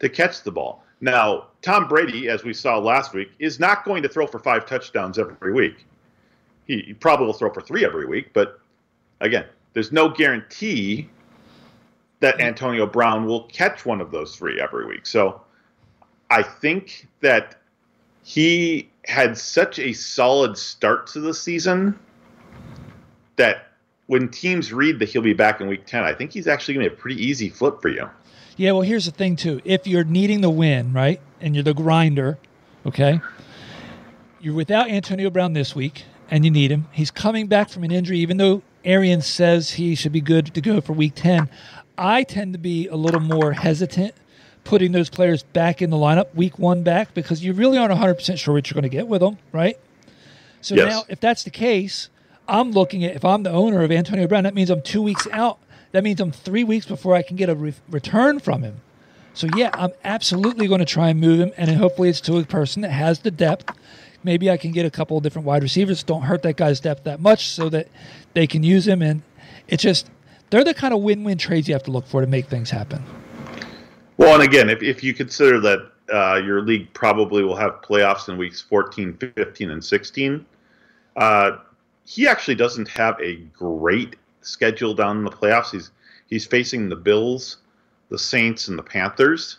[0.00, 0.84] to catch the ball.
[1.00, 4.66] Now, Tom Brady, as we saw last week, is not going to throw for five
[4.66, 5.86] touchdowns every week.
[6.66, 8.60] He, he probably will throw for three every week, but
[9.20, 11.08] again, there's no guarantee
[12.20, 12.46] that mm-hmm.
[12.46, 15.06] Antonio Brown will catch one of those three every week.
[15.06, 15.40] So
[16.30, 17.56] I think that
[18.22, 21.98] he had such a solid start to the season
[23.36, 23.68] that
[24.06, 26.84] when teams read that he'll be back in week 10, I think he's actually going
[26.84, 28.08] to be a pretty easy flip for you.
[28.56, 29.60] Yeah, well, here's the thing too.
[29.64, 32.36] If you're needing the win, right, and you're the grinder,
[32.84, 33.20] okay,
[34.40, 36.86] you're without Antonio Brown this week, and you need him.
[36.92, 40.60] He's coming back from an injury, even though Arians says he should be good to
[40.60, 41.48] go for Week 10.
[41.98, 44.14] I tend to be a little more hesitant
[44.64, 48.14] putting those players back in the lineup Week One back because you really aren't 100
[48.14, 49.78] percent sure what you're going to get with them, right?
[50.60, 50.88] So Yes.
[50.88, 52.08] now, if that's the case,
[52.48, 55.26] I'm looking at if I'm the owner of Antonio Brown, that means I'm two weeks
[55.32, 55.58] out.
[55.92, 58.80] That means I'm three weeks before I can get a re- return from him.
[59.34, 62.44] So yeah, I'm absolutely going to try and move him, and hopefully it's to a
[62.44, 63.70] person that has the depth.
[64.22, 66.02] Maybe I can get a couple of different wide receivers.
[66.02, 67.88] Don't hurt that guy's depth that much, so that
[68.34, 69.02] they can use him.
[69.02, 69.22] And
[69.68, 70.10] it's just
[70.50, 73.02] they're the kind of win-win trades you have to look for to make things happen.
[74.16, 78.28] Well, and again, if, if you consider that uh, your league probably will have playoffs
[78.28, 80.44] in weeks 14, 15, and 16,
[81.16, 81.52] uh,
[82.04, 85.70] he actually doesn't have a great schedule down in the playoffs.
[85.70, 85.90] He's
[86.28, 87.58] he's facing the Bills,
[88.08, 89.58] the Saints, and the Panthers.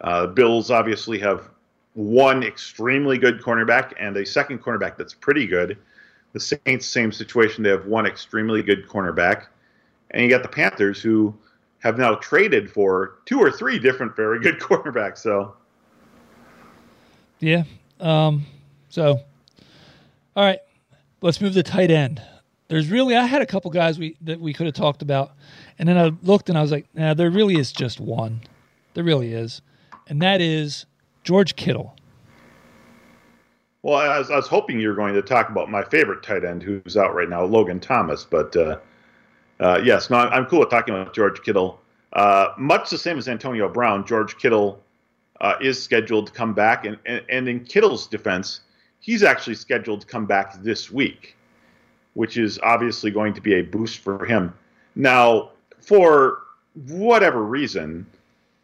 [0.00, 1.50] Uh, Bills obviously have
[1.94, 5.76] one extremely good cornerback and a second cornerback that's pretty good.
[6.32, 7.64] The Saints, same situation.
[7.64, 9.46] They have one extremely good cornerback,
[10.12, 11.34] and you got the Panthers who
[11.80, 15.18] have now traded for two or three different very good cornerbacks.
[15.18, 15.54] So
[17.40, 17.64] Yeah.
[17.98, 18.46] Um,
[18.88, 19.20] so,
[20.36, 20.60] all right,
[21.20, 22.22] let's move to tight end.
[22.68, 25.32] There's really I had a couple guys we that we could have talked about,
[25.78, 28.42] and then I looked and I was like, nah, there really is just one.
[28.94, 29.60] There really is,
[30.06, 30.86] and that is
[31.30, 31.94] George Kittle.
[33.84, 36.44] Well, I was, I was hoping you were going to talk about my favorite tight
[36.44, 38.24] end who's out right now, Logan Thomas.
[38.28, 38.78] But uh,
[39.60, 41.80] uh, yes, no, I'm, cool with talking about George Kittle.
[42.14, 44.82] Uh, much the same as Antonio Brown, George Kittle
[45.40, 46.84] uh, is scheduled to come back.
[46.84, 48.62] And, and, and in Kittle's defense,
[48.98, 51.36] he's actually scheduled to come back this week,
[52.14, 54.52] which is obviously going to be a boost for him.
[54.96, 56.38] Now, for
[56.88, 58.04] whatever reason,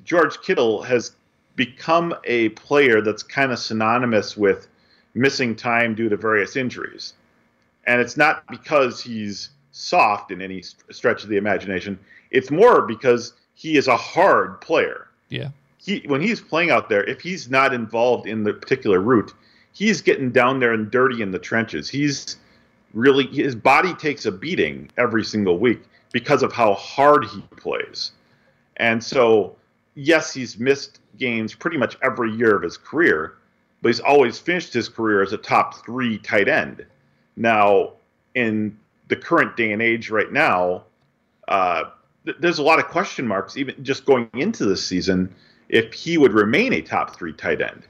[0.03, 1.13] George Kittle has
[1.57, 4.69] become a player that's kind of synonymous with
[5.15, 7.15] missing time due to various injuries.
[7.87, 11.99] And it's not because he's soft in any stretch of the imagination.
[12.31, 15.09] It's more because he is a hard player.
[15.29, 15.51] Yeah.
[15.79, 19.33] He when he's playing out there, if he's not involved in the particular route,
[19.73, 21.89] he's getting down there and dirty in the trenches.
[21.89, 22.37] He's
[22.93, 28.13] really his body takes a beating every single week because of how hard he plays.
[28.79, 29.57] And so,
[29.95, 33.35] yes, he's missed games pretty much every year of his career,
[33.83, 36.85] but he's always finished his career as a top three tight end.
[37.37, 37.93] Now,
[38.35, 38.77] in
[39.09, 40.85] the current day and age right now,
[41.49, 41.85] uh,
[42.25, 45.35] th- there's a lot of question marks, even just going into this season,
[45.69, 47.83] if he would remain a top three tight end.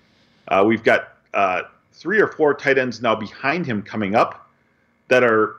[0.49, 1.62] Uh, we've got uh,
[1.93, 4.49] three or four tight ends now behind him coming up
[5.09, 5.57] that are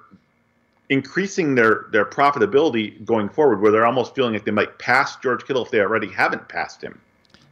[0.89, 5.45] increasing their their profitability going forward, where they're almost feeling like they might pass George
[5.45, 6.99] Kittle if they already haven't passed him.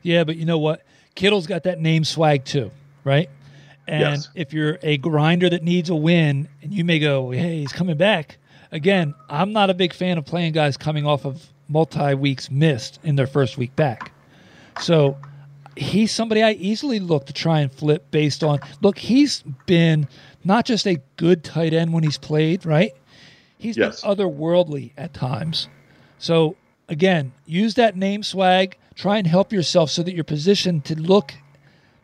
[0.05, 0.83] Yeah, but you know what?
[1.15, 2.69] Kittle's got that name swag too,
[3.03, 3.27] right?
[3.87, 4.29] And Yes.
[4.35, 7.97] if you're a grinder that needs a win, and you may go, "Hey, he's coming
[7.97, 8.37] back."
[8.71, 12.99] Again, I'm not a big fan of playing guys coming off of multi weeks missed
[13.03, 14.11] in their first week back.
[14.79, 15.17] So
[15.75, 18.59] he's somebody I easily look to try and flip based on.
[18.81, 20.07] Look, he's been
[20.43, 22.91] not just a good tight end when he's played, right?
[23.57, 24.01] He's Yes.
[24.01, 25.67] been otherworldly at times.
[26.19, 26.55] So
[26.89, 28.77] again, use that name swag.
[28.95, 31.33] Try and help yourself so that you're positioned to look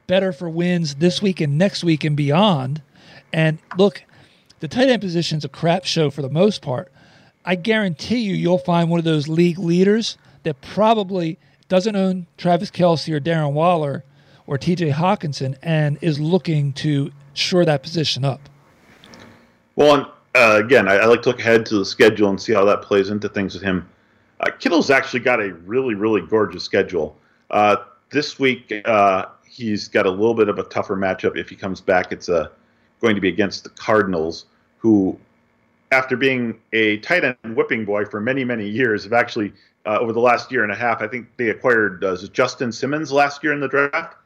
[0.08, 2.82] better for wins this week and next week and beyond.
[3.32, 4.04] And look,
[4.60, 6.92] the tight end position is a crap show for the most part.
[7.46, 12.70] I guarantee you, you'll find one of those league leaders that probably doesn't own Travis
[12.70, 14.04] Kelce or Darren Waller
[14.46, 18.50] or TJ Hockenson and is looking to shore that position up.
[19.76, 22.66] Well, uh, again, I, I like to look ahead to the schedule and see how
[22.66, 23.90] that plays into things with him.
[24.42, 27.16] Uh, Kittle's actually got a really, really gorgeous schedule.
[27.52, 27.78] Uh,
[28.10, 31.38] this week, uh, he's got a little bit of a tougher matchup.
[31.38, 32.50] If he comes back, it's uh,
[33.02, 34.46] going to be against the Cardinals,
[34.80, 35.18] who,
[35.92, 39.54] after being a tight end whipping boy for many, many years, have actually,
[39.86, 43.12] uh, over the last year and a half, I think they acquired uh, Justin Simmons
[43.12, 44.18] last year in the draft.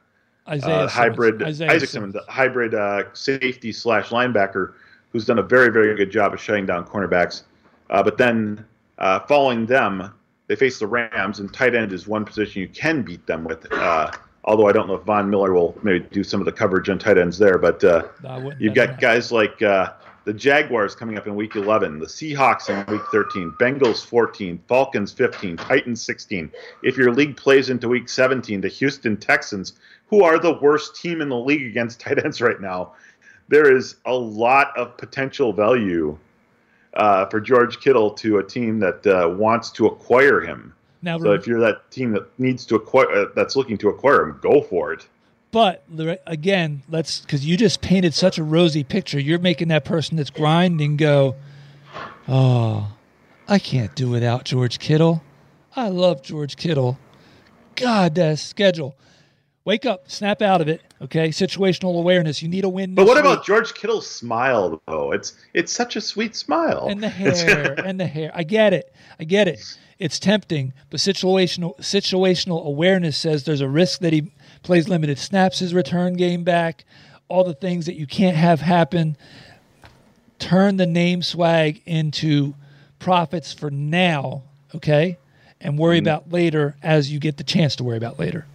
[0.48, 1.48] Isaiah hybrid Simmons.
[1.48, 4.74] Isaiah Isaac Simmons, a hybrid uh, safety slash linebacker,
[5.10, 7.42] who's done a very very good job of shutting down cornerbacks.
[7.90, 8.64] Uh, but then
[8.98, 10.12] uh, following them,
[10.46, 13.70] they face the Rams, and tight end is one position you can beat them with.
[13.72, 14.10] Uh,
[14.44, 16.98] although I don't know if Von Miller will maybe do some of the coverage on
[16.98, 18.04] tight ends there, but uh,
[18.58, 19.92] You've got guys like uh,
[20.24, 25.12] the Jaguars coming up in week 11, the Seahawks in week 13, Bengals 14, Falcons
[25.12, 26.50] 15, Titans 16.
[26.82, 29.74] If your league plays into week 17, the Houston Texans,
[30.08, 32.92] who are the worst team in the league against tight ends right now,
[33.48, 36.18] there is a lot of potential value
[36.96, 40.74] uh, for George Kittle to a team that uh, wants to acquire him.
[41.02, 44.22] Now, So if you're that team that needs to acquire, uh, that's looking to acquire
[44.22, 45.06] him, go for it.
[45.52, 45.84] But
[46.26, 49.18] again, let's because you just painted such a rosy picture.
[49.18, 51.36] You're making that person that's grinding go,
[52.28, 52.92] "Oh,
[53.48, 55.22] I can't do without George Kittle.
[55.74, 56.98] I love George Kittle.
[57.76, 58.96] God, that schedule.
[59.66, 60.80] Wake up, snap out of it.
[61.02, 62.40] Okay, situational awareness.
[62.40, 62.94] You need a win.
[62.94, 63.44] But what about.
[63.44, 65.10] George Kittle's smile though?
[65.10, 66.86] It's it's such a sweet smile.
[66.88, 68.30] and the hair and the hair.
[68.32, 68.94] I get it.
[69.18, 69.60] I get it.
[69.98, 74.30] It's tempting, but situational situational awareness says there's a risk that he
[74.62, 76.84] plays limited snaps, his return game back,
[77.28, 79.16] all the things that you can't have happen.
[80.38, 82.54] Turn the name swag into
[83.00, 84.44] profits for now,
[84.76, 85.18] okay?
[85.60, 86.06] And worry mm-hmm.
[86.06, 88.46] about later as you get the chance to worry about later.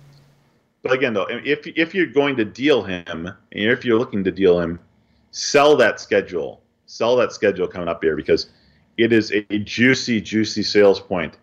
[0.84, 4.32] But again, though, if if you're going to deal him, and if you're looking to
[4.32, 4.80] deal him,
[5.32, 6.62] sell that schedule.
[6.88, 8.50] Sell that schedule coming up here because
[8.98, 11.38] it is a juicy, juicy sales point.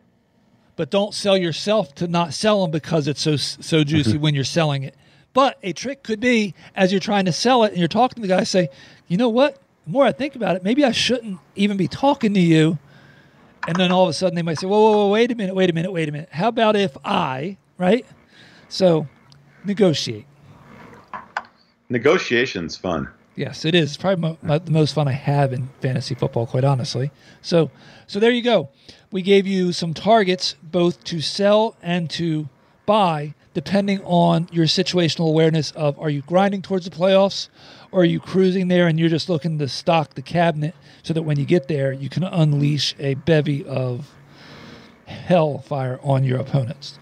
[0.77, 4.45] but don't sell yourself to not sell them because it's so so juicy when you're
[4.45, 4.95] selling it.
[5.35, 8.29] But a trick could be as you're trying to sell it and you're talking to
[8.29, 8.69] the guy, say,
[9.09, 9.59] you know what?
[9.85, 12.79] The more I think about it, maybe I shouldn't even be talking to you.
[13.67, 15.55] And then all of a sudden they might say, whoa, whoa, whoa, wait a minute,
[15.55, 16.29] wait a minute, wait a minute.
[16.31, 18.07] How about if I, right?
[18.69, 19.07] So
[19.65, 20.27] negotiate.
[21.89, 23.09] Negotiation's fun.
[23.35, 23.97] Yes, it is.
[23.97, 27.11] Probably mo- mo- the most fun I have in fantasy football, quite honestly.
[27.41, 27.71] So,
[28.07, 28.69] so there you go.
[29.13, 32.49] We gave you some targets, both to sell and to
[32.85, 37.49] buy, depending on your situational awareness of are you grinding towards the playoffs,
[37.93, 41.23] or are you cruising there and you're just looking to stock the cabinet so that
[41.23, 44.13] when you get there, you can unleash a bevy of
[45.07, 46.99] hellfire on your opponents.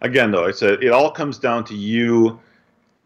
[0.00, 2.40] Again, though, it's a, it all comes down to you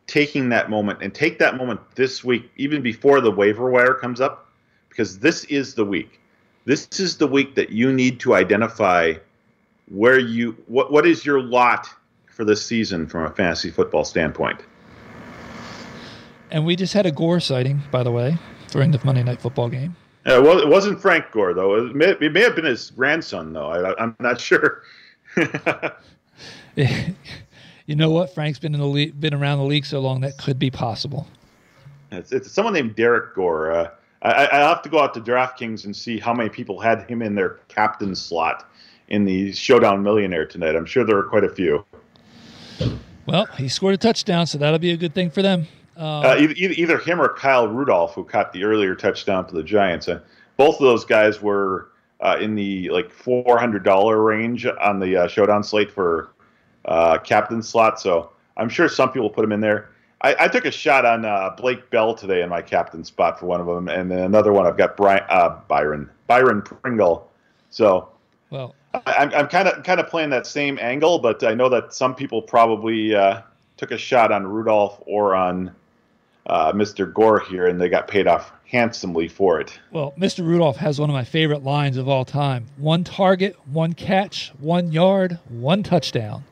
[0.07, 4.20] taking that moment and take that moment this week, even before the waiver wire comes
[4.20, 4.48] up,
[4.88, 6.20] because this is the week.
[6.66, 9.14] This is the week that you need to identify
[9.90, 11.88] where you what what is your lot
[12.26, 14.61] for this season from a fantasy football standpoint.
[16.50, 18.38] And we just had a Gore sighting, by the way,
[18.70, 19.96] during the Monday Night Football game.
[20.24, 21.74] Uh, well, it wasn't Frank Gore though.
[21.74, 23.66] It may, it may have been his grandson though.
[23.66, 24.83] I, I'm not sure.
[26.77, 28.35] you know what?
[28.35, 31.27] Frank's been in the league, been around the league so long that could be possible.
[32.11, 33.73] It's, it's someone named Derrick Gore.
[33.73, 33.90] Uh,
[34.23, 37.23] I, I have to go out to DraftKings and see how many people had him
[37.23, 38.68] in their captain slot
[39.09, 40.75] in the Showdown Millionaire tonight.
[40.75, 41.85] I'm sure there were quite a few.
[43.27, 45.66] Well, he scored a touchdown, so that'll be a good thing for them.
[45.97, 49.62] Uh, either, either, either him or Kyle Rudolph, who caught the earlier touchdown for the
[49.62, 50.09] Giants.
[50.09, 50.20] Uh,
[50.57, 51.88] both of those guys were
[52.20, 56.31] uh, in the like four hundred dollar range on the uh, Showdown slate for
[56.85, 58.00] uh, captain slot.
[58.00, 59.90] So I'm sure some people put him in there.
[60.22, 63.46] I, I took a shot on uh, Blake Bell today in my captain spot for
[63.46, 67.31] one of them, and then another one I've got Brian, uh, Byron Byron Pringle.
[67.70, 68.09] So
[68.50, 71.92] Well, I, I'm kind of kind of playing that same angle, but I know that
[71.92, 73.42] some people probably uh,
[73.77, 75.74] took a shot on Rudolph or on
[76.46, 77.12] uh, Mr.
[77.12, 79.78] Gore here, and they got paid off handsomely for it.
[79.92, 80.44] well, Mr.
[80.44, 84.92] Rudolph has one of my favorite lines of all time: one target, one catch, one
[84.92, 86.44] yard, one touchdown.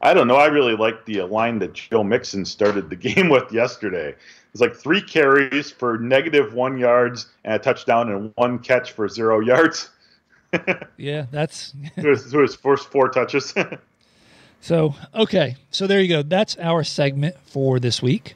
[0.00, 0.36] I don't know.
[0.36, 4.14] I really like the line that Joe Mixon started the game with yesterday.
[4.52, 9.08] It's like three carries for negative one yards and a touchdown, and one catch for
[9.08, 9.90] zero yards.
[10.98, 13.54] Yeah, that's It was, it was first four touches.
[14.60, 15.56] so okay.
[15.70, 16.22] So there you go.
[16.22, 18.34] That's our segment for this week.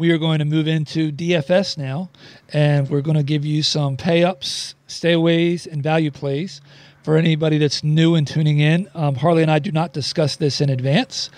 [0.00, 2.08] We are going to move into DFS now,
[2.54, 6.62] and we're going to give you some pay ups, stayaways, and value plays.
[7.02, 10.62] For anybody that's new and tuning in, um, Harley and I do not discuss this
[10.62, 11.28] in advance.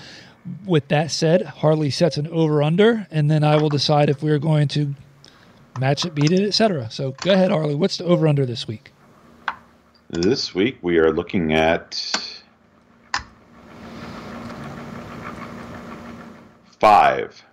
[0.65, 4.39] With that said, Harley sets an over under, and then I will decide if we're
[4.39, 4.95] going to
[5.81, 6.89] match it, beat it, etc.
[6.89, 7.75] So go ahead, Harley.
[7.75, 8.93] What's the over under this week?
[10.09, 12.01] This week we are looking at
[16.79, 17.45] five.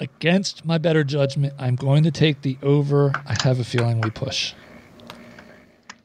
[0.00, 3.12] Against my better judgment, I'm going to take the over.
[3.26, 4.52] I have a feeling we push.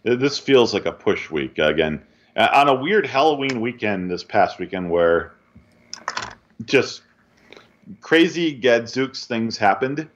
[0.03, 2.01] This feels like a push week again.
[2.35, 5.33] Uh, on a weird Halloween weekend this past weekend where
[6.65, 7.01] just
[8.01, 10.07] crazy gadzooks things happened.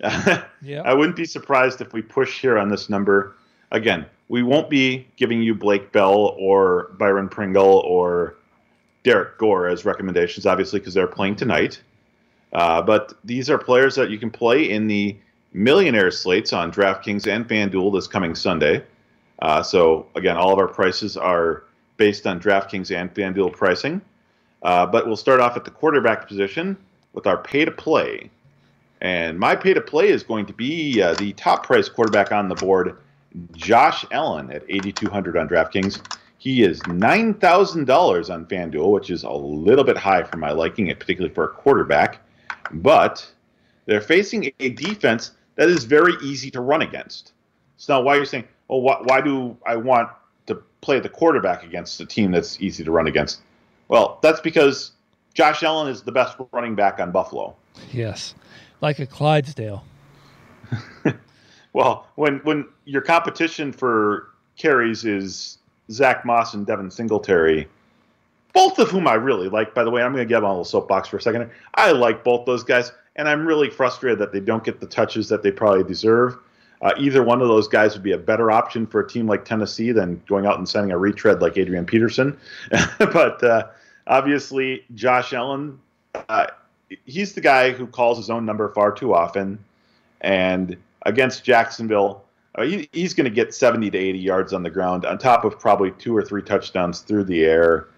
[0.62, 0.80] Yeah.
[0.80, 3.36] I wouldn't be surprised if we push here on this number.
[3.70, 8.34] Again, we won't be giving you Blake Bell or Byron Pringle or
[9.02, 11.82] Derrick Gore as recommendations, obviously, because they're playing tonight.
[12.54, 15.16] Uh, but these are players that you can play in the
[15.52, 18.82] millionaire slates on DraftKings and FanDuel this coming Sunday.
[19.40, 21.64] Uh, so, again, all of our prices are
[21.96, 24.00] based on DraftKings and FanDuel pricing.
[24.62, 26.76] Uh, but we'll start off at the quarterback position
[27.12, 28.30] with our pay to play.
[29.00, 32.48] And my pay to play is going to be uh, the top price quarterback on
[32.48, 32.96] the board,
[33.52, 36.00] Josh Allen at 8,200 on DraftKings.
[36.38, 41.34] He is $9,000 on FanDuel, which is a little bit high for my liking, particularly
[41.34, 42.20] for a quarterback.
[42.72, 43.30] But
[43.86, 47.32] they're facing a defense that is very easy to run against.
[47.76, 50.08] So now, why you're saying, "Oh, why, why do I want
[50.46, 53.42] to play the quarterback against a team that's easy to run against?"
[53.88, 54.92] Well, that's because
[55.34, 57.54] Josh Allen is the best running back on Buffalo.
[57.92, 58.34] Yes.
[58.80, 59.84] Like a Clydesdale.
[61.74, 65.58] Well, when when your competition for carries is
[65.90, 67.68] Zack Moss and Devin Singletary,
[68.54, 69.74] both of whom I really like.
[69.74, 71.50] By the way, I'm going to get on a little soapbox for a second.
[71.74, 75.28] I like both those guys, and I'm really frustrated that they don't get the touches
[75.28, 76.38] that they probably deserve.
[76.80, 79.44] Uh, either one of those guys would be a better option for a team like
[79.44, 82.38] Tennessee than going out and sending a retread like Adrian Peterson.
[82.98, 83.68] but uh,
[84.06, 85.78] obviously, Josh Allen,
[86.28, 86.46] uh,
[87.06, 89.58] he's the guy who calls his own number far too often.
[90.20, 92.24] And against Jacksonville,
[92.56, 95.44] uh, he, he's going to get 70 to 80 yards on the ground, on top
[95.44, 97.88] of probably two or three touchdowns through the air.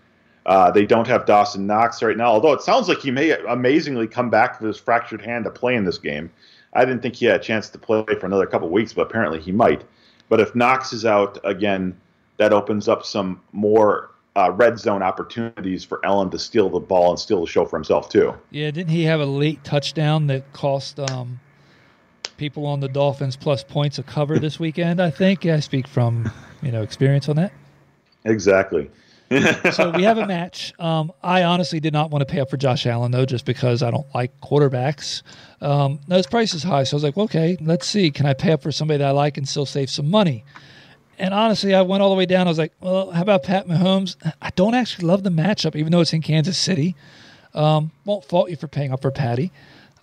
[0.46, 4.06] Uh, they don't have Dawson Knox right now, although it sounds like he may amazingly
[4.06, 6.30] come back with his fractured hand to play in this game.
[6.72, 9.40] I didn't think he had a chance to play for another couple weeks, but apparently
[9.40, 9.82] he might.
[10.28, 11.96] But if Knox is out again,
[12.36, 17.10] that opens up some more uh, red zone opportunities for Allen to steal the ball
[17.10, 18.32] and steal the show for himself too.
[18.50, 21.40] Yeah, didn't he have a late touchdown that cost um,
[22.36, 25.00] people on the Dolphins plus points a cover this weekend?
[25.00, 26.30] I think I speak from
[26.62, 27.52] you know experience on that.
[28.24, 28.90] Exactly.
[29.72, 30.72] so we have a match.
[30.78, 33.82] Um, I honestly did not want to pay up for Josh Allen though, just because
[33.82, 35.22] I don't like quarterbacks.
[35.60, 38.26] Um, now his price is high, so I was like, well, okay, let's see, can
[38.26, 40.44] I pay up for somebody that I like and still save some money?
[41.18, 42.46] And honestly, I went all the way down.
[42.46, 44.16] I was like, well, how about Pat Mahomes?
[44.42, 46.94] I don't actually love the matchup, even though it's in Kansas City.
[47.54, 49.50] Um, won't fault you for paying up for Patty.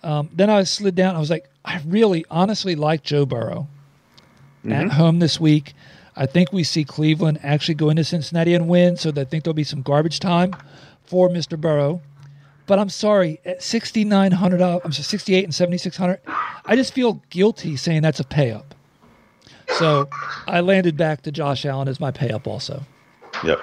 [0.02, 1.14] Um, then I slid down.
[1.14, 3.68] I was like, I really, honestly like Joe Burrow
[4.68, 5.74] at home this week.
[6.16, 9.54] I think we see Cleveland actually go into Cincinnati and win, so I think there'll
[9.54, 10.54] be some garbage time
[11.04, 11.60] for Mr.
[11.60, 12.00] Burrow.
[12.66, 16.20] But I'm sorry, at sixty nine hundred, I'm sorry, sixty eight and seventy six hundred.
[16.64, 18.74] I just feel guilty saying that's a pay up.
[19.78, 20.08] So
[20.46, 22.82] I landed back to Josh Allen as my pay up also.
[23.44, 23.60] Yep.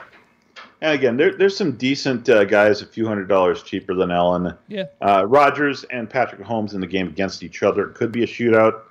[0.81, 4.53] And again, there, there's some decent uh, guys a few hundred dollars cheaper than Allen.
[4.67, 4.85] Yeah.
[4.99, 8.27] Uh, Rodgers and Patrick Mahomes in the game against each other it could be a
[8.27, 8.81] shootout.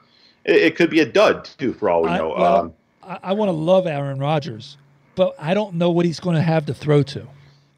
[0.45, 2.29] It, it could be a dud too, for all we I, know.
[2.31, 4.77] well, um, I, I want to love Aaron Rodgers,
[5.15, 7.27] but I don't know what he's going to have to throw to.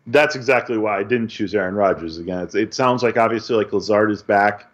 [0.09, 2.41] that's exactly why I didn't choose Aaron Rodgers again.
[2.41, 4.67] It's, it sounds like obviously like Lazard is back,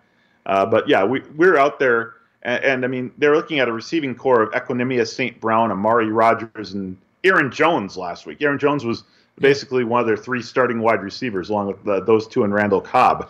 [0.46, 3.72] uh, but yeah, we we're out there, and, and I mean they're looking at a
[3.72, 5.38] receiving corps of Equanimeous St.
[5.40, 8.40] Brown, Amari Rodgers, and Aaron Jones last week.
[8.40, 9.04] Aaron Jones was
[9.38, 12.80] basically one of their three starting wide receivers, along with uh, those two and Randall
[12.80, 13.28] Cobb.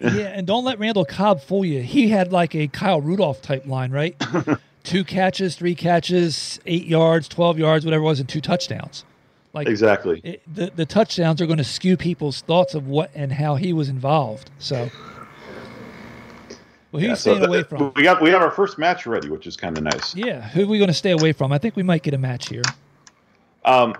[0.00, 1.82] yeah, and don't let Randall Cobb fool you.
[1.82, 4.16] He had like a Kyle Rudolph type line, right?
[4.84, 9.04] two catches, three catches, eight yards, twelve yards, whatever it was, and two touchdowns.
[9.52, 10.20] Like Exactly.
[10.22, 13.72] it, the the touchdowns are going to skew people's thoughts of what and how he
[13.72, 14.50] was involved.
[14.58, 14.90] So,
[16.92, 17.92] well, who Yeah, you so staying away from?
[17.96, 20.14] We got we have our first match ready, which is kind of nice.
[20.14, 21.52] Yeah, who are we going to stay away from?
[21.52, 22.62] I think we might get a match here.
[23.64, 23.96] Um,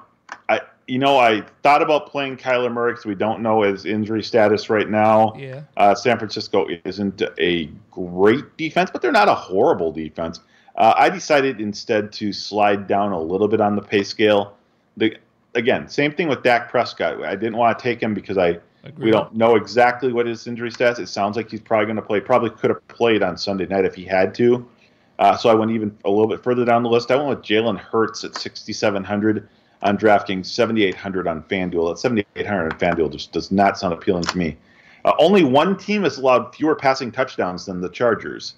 [0.48, 4.24] I you know I thought about playing Kyler Murray because we don't know his injury
[4.24, 5.34] status right now.
[5.36, 5.62] Yeah.
[5.76, 10.40] Uh, San Francisco isn't a great defense, but they're not a horrible defense.
[10.76, 14.56] Uh, I decided instead to slide down a little bit on the pay scale.
[14.96, 15.16] The
[15.54, 17.22] again, same thing with Dak Prescott.
[17.22, 19.04] I didn't want to take him because I Agreed.
[19.04, 20.98] we don't know exactly what his injury status.
[20.98, 22.20] It sounds like he's probably going to play.
[22.20, 24.66] Probably could have played on Sunday night if he had to.
[25.18, 27.10] Uh, so I went even a little bit further down the list.
[27.10, 29.48] I went with Jalen Hurts at 6,700
[29.82, 31.92] on DraftKings, 7,800 on FanDuel.
[31.92, 34.56] At 7,800 on FanDuel just does not sound appealing to me.
[35.04, 38.54] Uh, only one team has allowed fewer passing touchdowns than the Chargers.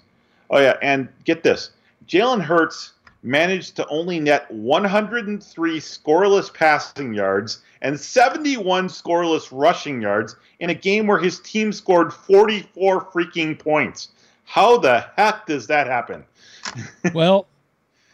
[0.49, 1.71] Oh yeah, and get this:
[2.07, 2.93] Jalen Hurts
[3.23, 10.73] managed to only net 103 scoreless passing yards and 71 scoreless rushing yards in a
[10.73, 14.09] game where his team scored 44 freaking points.
[14.45, 16.23] How the heck does that happen?
[17.13, 17.47] well,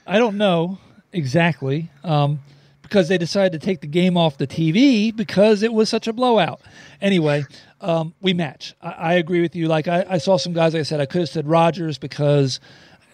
[0.07, 0.79] I don't know
[1.11, 2.39] exactly um,
[2.81, 6.13] because they decided to take the game off the TV because it was such a
[6.13, 6.59] blowout.
[7.01, 7.45] Anyway,
[7.81, 8.73] um, we match.
[8.81, 9.67] I, I, agree with you.
[9.67, 10.73] Like I, I, saw some guys.
[10.73, 12.59] Like I said, I could have said Rodgers because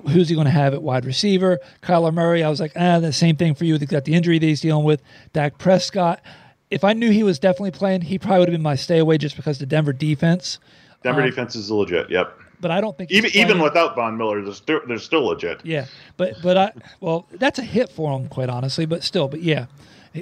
[0.07, 1.59] who's he going to have at wide receiver?
[1.83, 2.43] Kyler Murray.
[2.43, 3.77] I was like, ah, the same thing for you.
[3.77, 5.01] They got the injury that he's dealing with.
[5.33, 6.21] Dak Prescott.
[6.69, 9.17] If I knew he was definitely playing, he probably would have been my stay away
[9.17, 10.59] just because the Denver defense.
[11.03, 12.09] Denver um, defense is legit.
[12.09, 15.61] Yep but I don't think even even without Von Miller, they're still, they're still legit.
[15.65, 15.85] Yeah,
[16.17, 18.85] but but I well, that's a hit for him, quite honestly.
[18.85, 19.67] But still, but yeah,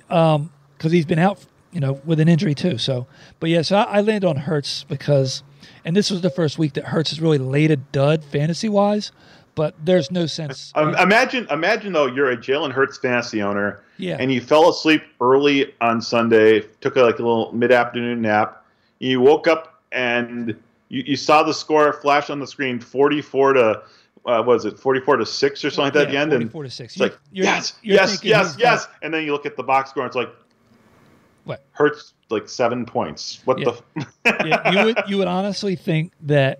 [0.10, 2.78] um, because he's been out, you know, with an injury too.
[2.78, 3.08] So,
[3.40, 5.44] but yeah, so I, I landed on Hurts because,
[5.84, 9.12] and this was the first week that Hurts has really laid a dud fantasy wise.
[9.58, 10.72] But there's no sense.
[10.76, 14.18] Um, imagine, imagine though, you're a Jalen Hurts fantasy owner, yeah.
[14.20, 18.64] and you fell asleep early on Sunday, took a, like a little mid afternoon nap.
[19.00, 20.56] You woke up and
[20.90, 23.84] you, you saw the score flash on the screen 44 to
[24.26, 26.64] uh, was it 44 to 6 or something like that yeah, at the end 44
[26.64, 29.56] to 6 it's like you're, yes you're yes yes yes and then you look at
[29.56, 30.30] the box score and it's like
[31.46, 33.72] what hurts like seven points what yeah.
[33.96, 36.60] the yeah, you would you would honestly think that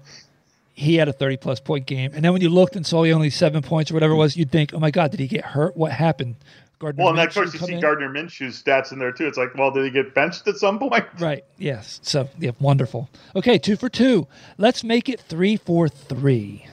[0.78, 3.12] he had a 30 plus point game and then when you looked and saw he
[3.12, 5.44] only seven points or whatever it was you'd think oh my god did he get
[5.44, 6.36] hurt what happened
[6.80, 7.80] Gardner well, and of course you see in.
[7.80, 9.26] Gardner Minshew's stats in there too.
[9.26, 11.06] It's like, well, did he get benched at some point?
[11.20, 11.44] Right.
[11.58, 12.00] Yes.
[12.04, 13.10] So yeah, wonderful.
[13.36, 14.28] Okay, two for two.
[14.60, 16.68] Let's make it three for three.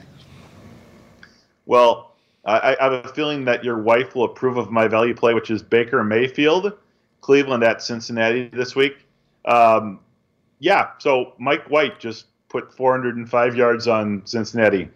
[1.65, 5.33] Well, I, I have a feeling that your wife will approve of my value play,
[5.33, 6.73] which is Baker Mayfield,
[7.21, 9.07] Cleveland at Cincinnati this week.
[9.45, 9.99] Um,
[10.59, 10.89] yeah.
[10.99, 14.89] So Mike White just put 405 yards on Cincinnati.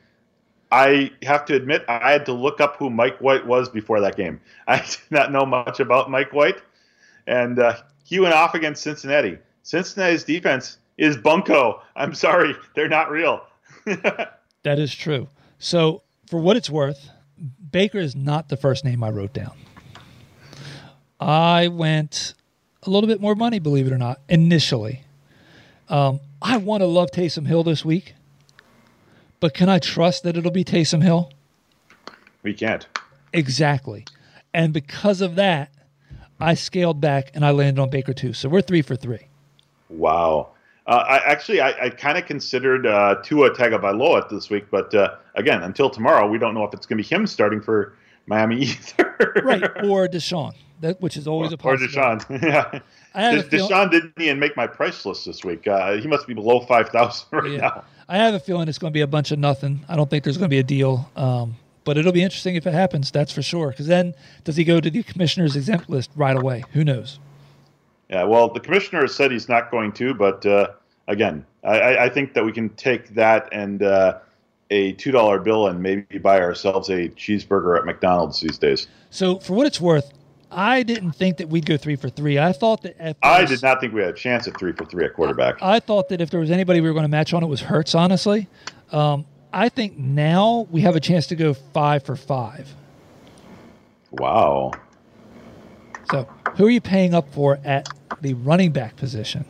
[0.72, 4.16] I have to admit, I had to look up who Mike White was before that
[4.16, 4.39] game.
[4.68, 6.62] I did not know much about Mike White,
[7.28, 9.38] and uh, he went off against Cincinnati.
[9.64, 11.82] Cincinnati's defense is bunko.
[11.95, 13.41] I'm sorry, they're not real.
[13.86, 15.28] that is true.
[15.58, 17.10] So, for what it's worth,
[17.72, 19.54] Baker is not the first name I wrote down.
[21.20, 22.34] I went
[22.84, 25.04] a little bit more money, believe it or not, initially.
[25.89, 28.16] Um, I want to love Taysom Hill this week.
[29.40, 31.32] But can I trust that it'll be Taysom Hill?
[32.44, 32.88] We can't.
[33.34, 34.06] Exactly.
[34.54, 35.72] And because of that,
[36.40, 38.34] I scaled back and I landed on Baker too.
[38.34, 39.28] So we're three for three.
[39.90, 40.50] Wow.
[40.88, 45.16] Uh, I actually I, I kind of considered uh, Tua Tagovailoa this week, but uh,
[45.36, 47.94] again, until tomorrow, we don't know if it's going to be him starting for
[48.26, 49.34] Miami either.
[49.44, 52.00] right, or Deshaun, that which is always a possibility.
[52.00, 52.42] Or Deshaun,
[52.74, 52.80] yeah.
[53.16, 55.68] Deshaun didn't even make my price list this week.
[55.68, 57.57] Uh, he must be below five thousand right yeah.
[57.57, 57.84] now.
[58.07, 59.86] I have a feeling it's going to be a bunch of nothing.
[59.88, 61.10] I don't think there's going to be a deal.
[61.16, 63.12] Um, but it'll be interesting if it happens.
[63.12, 63.70] That's for sure.
[63.70, 66.64] Because then, does he go to the commissioner's exempt list right away?
[66.74, 67.20] Who knows?
[68.10, 68.24] Yeah.
[68.24, 70.14] Well, the commissioner has said he's not going to.
[70.14, 70.72] But uh,
[71.07, 74.20] again, I, I, think that we can take that and uh,
[74.70, 78.88] a two dollar bill and maybe buy ourselves a cheeseburger at McDonald's these days.
[79.10, 80.12] So, for what it's worth,
[80.52, 82.39] I didn't think that we'd go three for three.
[82.39, 85.06] I thought that I did not think we had a chance at three for three
[85.06, 85.62] at quarterback.
[85.62, 87.47] I, I thought that if there was anybody we were going to match on, it
[87.47, 87.93] was Hurts.
[87.93, 88.47] Honestly,
[88.91, 92.74] um, I think now we have a chance to go five for five.
[94.12, 94.72] Wow.
[96.12, 97.88] So, who are you paying up for at
[98.22, 99.45] the running back position?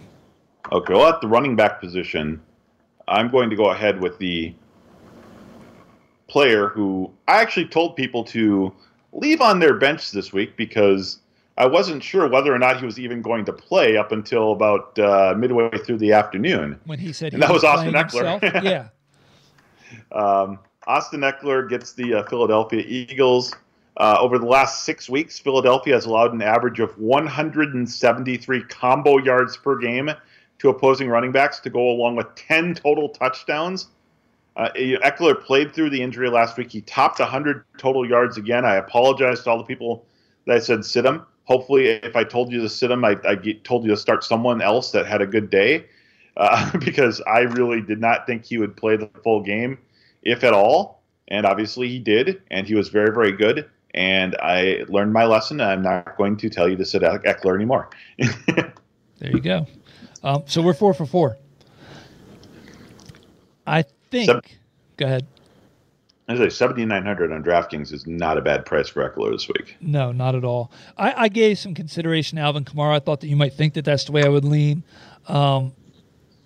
[0.71, 2.41] Okay, well, at the running back position,
[3.07, 4.53] I'm going to go ahead with the
[6.27, 8.73] player who I actually told people to
[9.11, 11.19] leave on their bench this week because
[11.57, 14.97] I wasn't sure whether or not he was even going to play up until about
[14.97, 16.79] uh, midway through the afternoon.
[16.85, 18.63] When he said he that was, was Austin Ekeler.
[18.63, 18.87] yeah.
[20.11, 23.53] Um, Austin Ekeler gets the uh, Philadelphia Eagles.
[23.97, 29.57] Uh, over the last six weeks, Philadelphia has allowed an average of 173 combo yards
[29.57, 30.09] per game
[30.59, 33.87] to opposing running backs to go along with 10 total touchdowns.
[34.59, 36.69] Uh, Ekeler played through the injury last week.
[36.69, 38.65] He topped 100 total yards again.
[38.65, 40.05] I apologize to all the people
[40.45, 41.25] that I said sit him.
[41.45, 44.61] Hopefully, if I told you to sit him, I, I told you to start someone
[44.61, 45.85] else that had a good day
[46.35, 49.77] uh, because I really did not think he would play the full game,
[50.23, 51.03] if at all.
[51.29, 53.69] And obviously, he did, and he was very, very good.
[53.93, 55.61] And I learned my lesson.
[55.61, 57.89] I'm not going to tell you to sit Ekeler anymore.
[58.17, 58.73] there
[59.21, 59.65] you go.
[60.21, 61.37] Um, so we're four for four.
[63.65, 64.59] I think.
[64.97, 65.25] Go ahead.
[66.27, 69.47] I say seventy nine hundred on DraftKings is not a bad price for Ekeler this
[69.47, 69.77] week.
[69.81, 70.71] No, not at all.
[70.95, 72.97] I, I, gave some consideration to Alvin Kamara.
[72.97, 74.83] I thought that you might think that that's the way I would lean.
[75.27, 75.73] Um,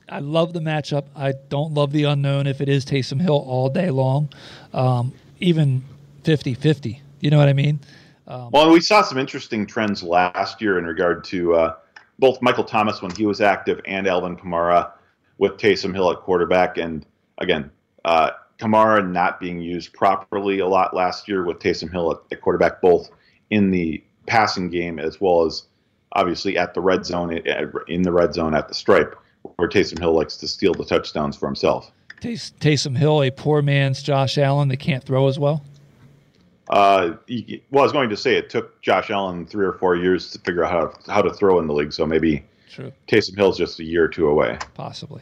[0.07, 1.07] I love the matchup.
[1.15, 4.29] I don't love the unknown if it is Taysom Hill all day long.
[4.73, 5.83] Um, even
[6.23, 7.79] 50 50, You know what I mean?
[8.27, 11.75] Um, well, we saw some interesting trends last year in regard to uh,
[12.19, 14.91] both Michael Thomas when he was active and Alvin Kamara
[15.39, 16.77] with Taysom Hill at quarterback.
[16.77, 17.05] And
[17.37, 17.71] again,
[18.05, 22.41] uh, Kamara not being used properly a lot last year with Taysom Hill at, at
[22.41, 23.09] quarterback, both
[23.49, 25.63] in the passing game as well as
[26.13, 27.31] obviously at the red zone,
[27.87, 29.15] in the red zone at the stripe,
[29.57, 31.91] where Taysom Hill likes to steal the touchdowns for himself.
[32.21, 35.63] Taysom Hill, a poor man's Josh Allen that can't throw as well?
[36.69, 39.97] Uh, he, well, I was going to say it took Josh Allen three or four
[39.97, 42.93] years to figure out how to, how to throw in the league, so maybe True.
[43.07, 44.57] Taysom Hill's just a year or two away.
[44.73, 45.21] Possibly.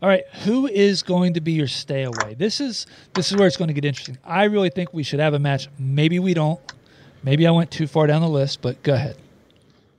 [0.00, 2.34] All right, who is going to be your stay away?
[2.38, 4.16] This is this is where it's going to get interesting.
[4.24, 5.68] I really think we should have a match.
[5.76, 6.60] Maybe we don't.
[7.24, 9.16] Maybe I went too far down the list, but go ahead.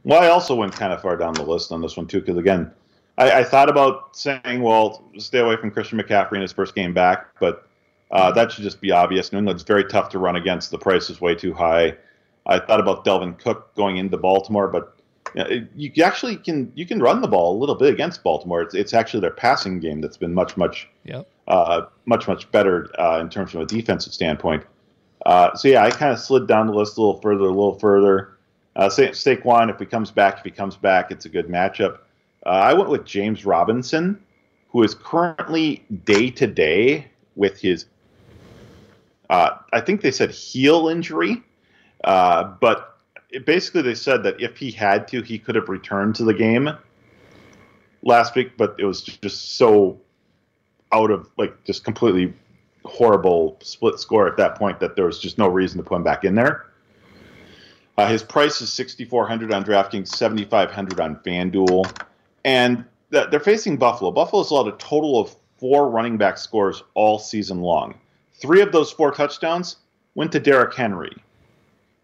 [0.06, 2.38] Well, I also went kind of far down the list on this one too, because
[2.38, 2.72] again,
[3.18, 6.94] I, I, thought about saying, well, stay away from Christian McCaffrey in his first game
[6.94, 7.68] back, but
[8.12, 9.34] uh, that should just be obvious.
[9.34, 10.72] New England's very tough to run against.
[10.72, 11.98] The price is way too high.
[12.46, 14.99] I thought about Dalvin Cook going into Baltimore, but
[15.36, 18.62] you, know, you actually can you can run the ball a little bit against Baltimore.
[18.62, 21.28] It's, it's actually their passing game that's been much much yep.
[21.48, 24.64] uh, much much better uh, in terms of a defensive standpoint.
[25.26, 27.78] Uh, so yeah, I kind of slid down the list a little further, a little
[27.78, 28.38] further.
[28.76, 32.00] Uh, Saquon, if he comes back, if he comes back, it's a good matchup.
[32.46, 34.24] Uh, I went with James Robinson,
[34.70, 37.86] who is currently day to day with his,
[39.30, 41.44] uh, I think they said heel injury,
[42.04, 42.99] uh, but
[43.30, 46.34] it, basically they said that if he had to, he could have returned to the
[46.34, 46.70] game
[48.04, 50.00] last week, but it was just so
[50.92, 52.34] out of like just completely
[52.86, 56.04] horrible split score at that point that there was just no reason to put him
[56.04, 56.66] back in there.
[57.98, 62.02] Uh, his price is 6400 on DraftKings, 7500 on FanDuel.
[62.46, 64.12] And they're facing Buffalo.
[64.12, 67.96] Buffalo's allowed a total of four running back scores all season long.
[68.36, 69.78] Three of those four touchdowns
[70.16, 71.12] went to Derrick Henry.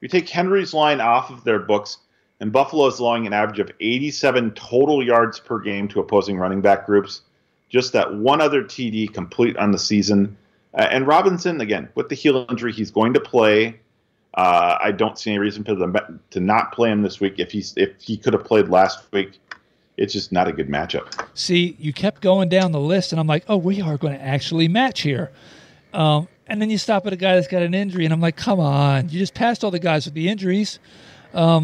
[0.01, 1.97] You take Henry's line off of their books,
[2.39, 6.61] and Buffalo is allowing an average of 87 total yards per game to opposing running
[6.61, 7.21] back groups.
[7.69, 10.37] Just that one other TD complete on the season.
[10.73, 13.79] Uh, and Robinson, again, with the heel injury, he's going to play.
[14.35, 15.95] Uh, I don't see any reason for them
[16.29, 17.35] to not play him this week.
[17.37, 19.39] If he's if he could have played last week,
[19.97, 21.25] it's just not a good matchup.
[21.33, 24.21] See, you kept going down the list, and I'm like, oh, we are going to
[24.21, 25.31] actually match here.
[25.93, 28.35] Um, and then you stop at a guy that's got an injury, and I'm like,
[28.35, 30.79] come on, you just passed all the guys with the injuries.
[31.33, 31.63] Um,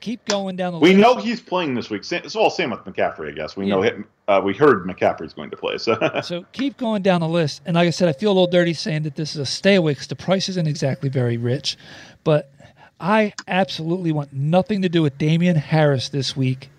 [0.00, 0.96] keep going down the we list.
[0.96, 2.02] We know he's playing this week.
[2.10, 3.56] It's all same with McCaffrey, I guess.
[3.56, 3.74] We yeah.
[3.74, 5.78] know him, uh, we heard McCaffrey's going to play.
[5.78, 5.96] So.
[6.22, 7.62] so keep going down the list.
[7.66, 9.74] And like I said, I feel a little dirty saying that this is a stay
[9.76, 11.76] away because the price isn't exactly very rich.
[12.24, 12.52] But
[13.00, 16.70] I absolutely want nothing to do with Damien Harris this week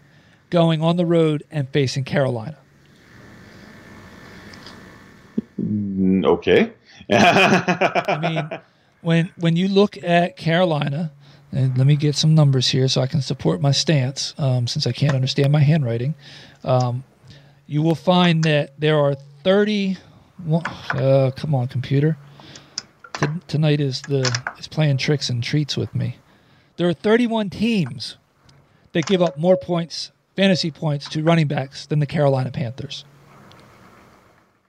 [0.49, 2.57] going on the road and facing Carolina.
[5.61, 6.73] Mm, okay.
[7.09, 8.59] I mean,
[9.01, 11.11] when when you look at Carolina,
[11.51, 14.85] and let me get some numbers here so I can support my stance, um, since
[14.85, 16.15] I can't understand my handwriting.
[16.63, 17.03] Um,
[17.67, 19.97] you will find that there are 30.
[20.49, 22.17] Uh, come on, computer.
[23.13, 24.21] T- tonight is the
[24.57, 26.17] is playing tricks and treats with me.
[26.77, 28.17] There are 31 teams
[28.93, 33.03] that give up more points fantasy points to running backs than the Carolina Panthers.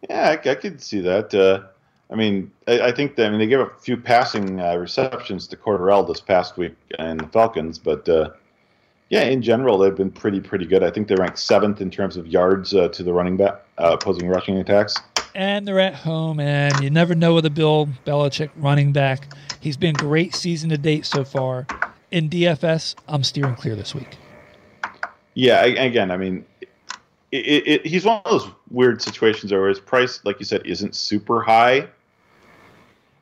[0.08, 1.32] Yeah, I, I could see that.
[1.32, 1.69] Uh,
[2.10, 5.46] I mean, I, I, think that, I mean they gave a few passing uh, receptions
[5.48, 8.30] to Cordarrelle this past week and the Falcons, but uh,
[9.10, 10.82] yeah, in general they've been pretty pretty good.
[10.82, 13.96] I think they ranked seventh in terms of yards uh, to the running back uh,
[14.00, 14.96] opposing rushing attacks.
[15.34, 19.32] And they're at home, and you never know with a Bill Belichick running back.
[19.60, 21.66] He's been great season to date so far.
[22.10, 24.16] In DFS, I'm steering clear this week.
[25.34, 26.44] Yeah, again, I mean,
[27.30, 30.96] it, it, he's one of those weird situations where his price, like you said, isn't
[30.96, 31.86] super high.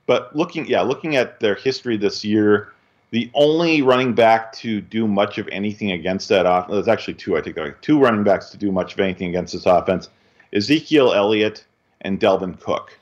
[0.09, 2.73] But looking, yeah, looking at their history this year,
[3.11, 7.37] the only running back to do much of anything against that offense, there's actually two,
[7.37, 10.09] I think, two running backs to do much of anything against this offense
[10.55, 11.67] Ezekiel Elliott
[12.01, 12.99] and Dalvin Cook.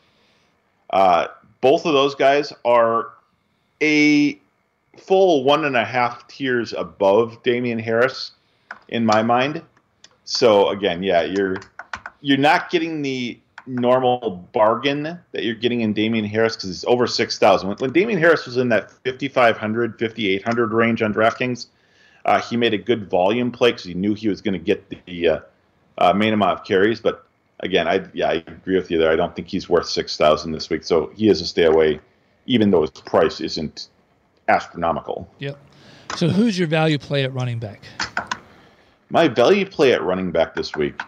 [0.90, 1.28] Uh,
[1.60, 3.12] both of those guys are
[3.80, 4.36] a
[4.98, 8.32] full one and a half tiers above Damien Harris
[8.88, 9.62] in my mind.
[10.24, 11.58] So again, yeah, you're
[12.20, 17.06] you're not getting the normal bargain that you're getting in Damien Harris because he's over
[17.06, 17.68] 6,000.
[17.68, 21.66] When, when Damien Harris was in that 5,500, 5,800 range on DraftKings,
[22.24, 24.88] uh, he made a good volume play because he knew he was going to get
[25.06, 25.40] the uh,
[25.98, 27.00] uh, main amount of carries.
[27.00, 27.26] But
[27.60, 29.10] again, I yeah, I agree with you there.
[29.10, 30.84] I don't think he's worth 6,000 this week.
[30.84, 32.00] So he is a stay away,
[32.46, 33.88] even though his price isn't
[34.48, 35.28] astronomical.
[35.38, 35.58] Yep.
[36.16, 37.82] So who's your value play at running back?
[39.10, 41.00] My value play at running back this week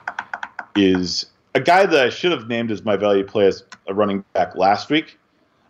[0.77, 1.27] is
[1.59, 4.55] a guy that I should have named as my value play as a running back
[4.55, 5.19] last week.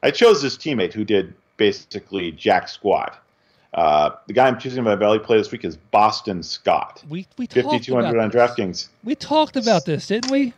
[0.03, 3.25] I chose this teammate who did basically jack squat.
[3.73, 7.03] Uh, the guy I'm choosing my value play this week is Boston Scott.
[7.09, 8.37] We we talked 5200 on this.
[8.37, 8.89] DraftKings.
[9.03, 10.53] We talked about this, didn't we?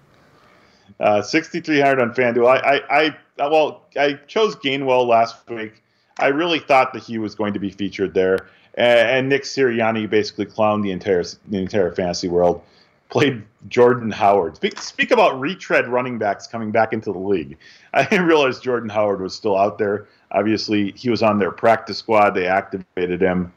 [0.98, 2.46] Uh, 6,300 on FanDuel.
[2.46, 5.82] I, I, I, well, I chose Gainwell last week.
[6.18, 10.10] I really thought that he was going to be featured there, and, and Nick Sirianni
[10.10, 12.62] basically clowned the entire the entire fantasy world.
[13.10, 14.56] Played Jordan Howard.
[14.56, 17.58] Speak, speak about retread running backs coming back into the league.
[17.94, 20.06] I didn't realize Jordan Howard was still out there.
[20.32, 22.30] Obviously, he was on their practice squad.
[22.30, 23.52] They activated him.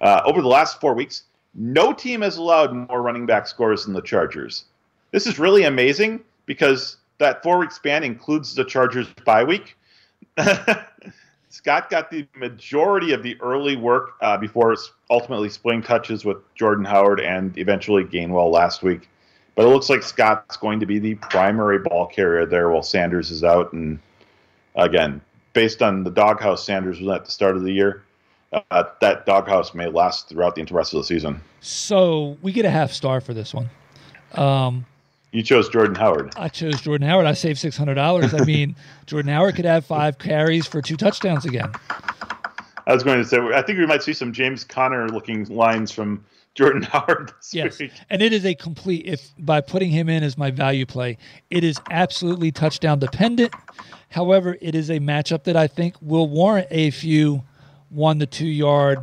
[0.00, 1.24] Uh, over the last four weeks,
[1.54, 4.64] no team has allowed more running back scores than the Chargers.
[5.10, 9.76] This is really amazing because that four week span includes the Chargers bye week.
[11.54, 14.74] Scott got the majority of the early work uh, before
[15.08, 19.08] ultimately splitting touches with Jordan Howard and eventually Gainwell last week.
[19.54, 23.30] But it looks like Scott's going to be the primary ball carrier there while Sanders
[23.30, 23.72] is out.
[23.72, 24.00] And
[24.74, 25.20] again,
[25.52, 28.02] based on the doghouse Sanders was at the start of the year,
[28.72, 31.40] uh, that doghouse may last throughout the rest of the season.
[31.60, 33.70] So we get a half star for this one.
[34.32, 34.86] Um,
[35.34, 36.32] You chose Jordan Howard.
[36.36, 37.26] I chose Jordan Howard.
[37.26, 38.32] I saved six hundred dollars.
[38.32, 38.76] I mean,
[39.06, 41.72] Jordan Howard could have five carries for two touchdowns again.
[42.86, 45.90] I was going to say, I think we might see some James Conner looking lines
[45.90, 46.24] from
[46.54, 47.90] Jordan Howard this Yes, week.
[48.10, 49.06] and it is a complete.
[49.06, 51.18] If by putting him in as my value play,
[51.50, 53.52] it is absolutely touchdown dependent.
[54.10, 57.42] However, it is a matchup that I think will warrant a few
[57.88, 59.00] one to two yard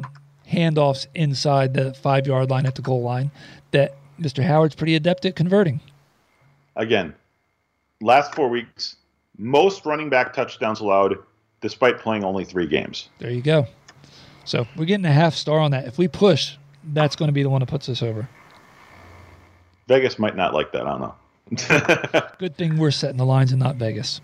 [0.50, 3.32] handoffs inside the five yard line at the goal line
[3.72, 4.42] that Mr.
[4.44, 5.82] Howard's pretty adept at converting.
[6.76, 7.14] Again,
[8.02, 8.96] last four weeks,
[9.38, 11.18] most running back touchdowns allowed,
[11.62, 13.10] despite playing only three games.
[13.20, 13.68] There you go.
[14.46, 15.86] So we're getting a half star on that.
[15.86, 16.56] If we push,
[16.94, 18.28] that's going to be the one that puts us over.
[19.88, 20.88] Vegas might not like that.
[20.88, 21.16] I don't know.
[22.40, 24.22] Good thing we're setting the lines and not Vegas.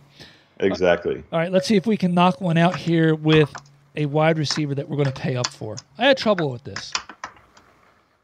[0.60, 1.24] exactly.
[1.32, 3.52] All right, let's see if we can knock one out here with
[3.96, 5.76] a wide receiver that we're going to pay up for.
[5.98, 6.94] I had trouble with this.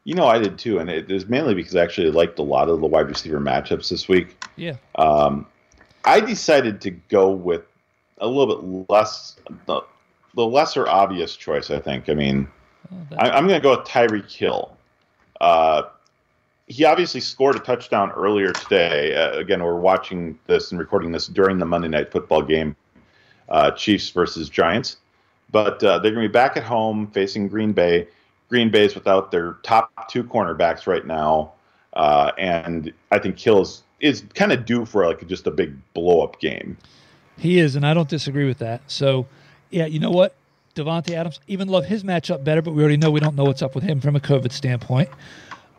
[0.04, 2.68] You know, I did too, and it was mainly because I actually liked a lot
[2.68, 4.36] of the wide receiver matchups this week.
[4.56, 4.76] Yeah.
[4.96, 5.46] Um,
[6.04, 7.62] I decided to go with
[8.18, 9.36] a little bit less,
[9.66, 9.80] the,
[10.34, 11.70] the lesser obvious choice.
[11.70, 12.08] I think.
[12.10, 12.48] I mean,
[12.92, 14.76] oh, I, I'm going to go with Tyreek Hill.
[15.40, 15.84] Uh,
[16.66, 19.14] he obviously scored a touchdown earlier today.
[19.14, 22.76] Uh, again, we're watching this and recording this during the Monday Night Football game,
[23.48, 24.98] uh, Chiefs versus Giants.
[25.50, 28.08] But uh, they're going to be back at home facing Green Bay.
[28.48, 31.52] Green Bay's without their top two cornerbacks right now,
[31.94, 35.76] uh, and I think Hill is, is kind of due for like just a big
[35.94, 36.76] blow up game.
[37.38, 38.82] He is, and I don't disagree with that.
[38.86, 39.26] So,
[39.70, 40.34] yeah, you know what?
[40.74, 43.62] Davante Adams, even love his matchup better, but we already know we don't know what's
[43.62, 45.08] up with him from a COVID standpoint.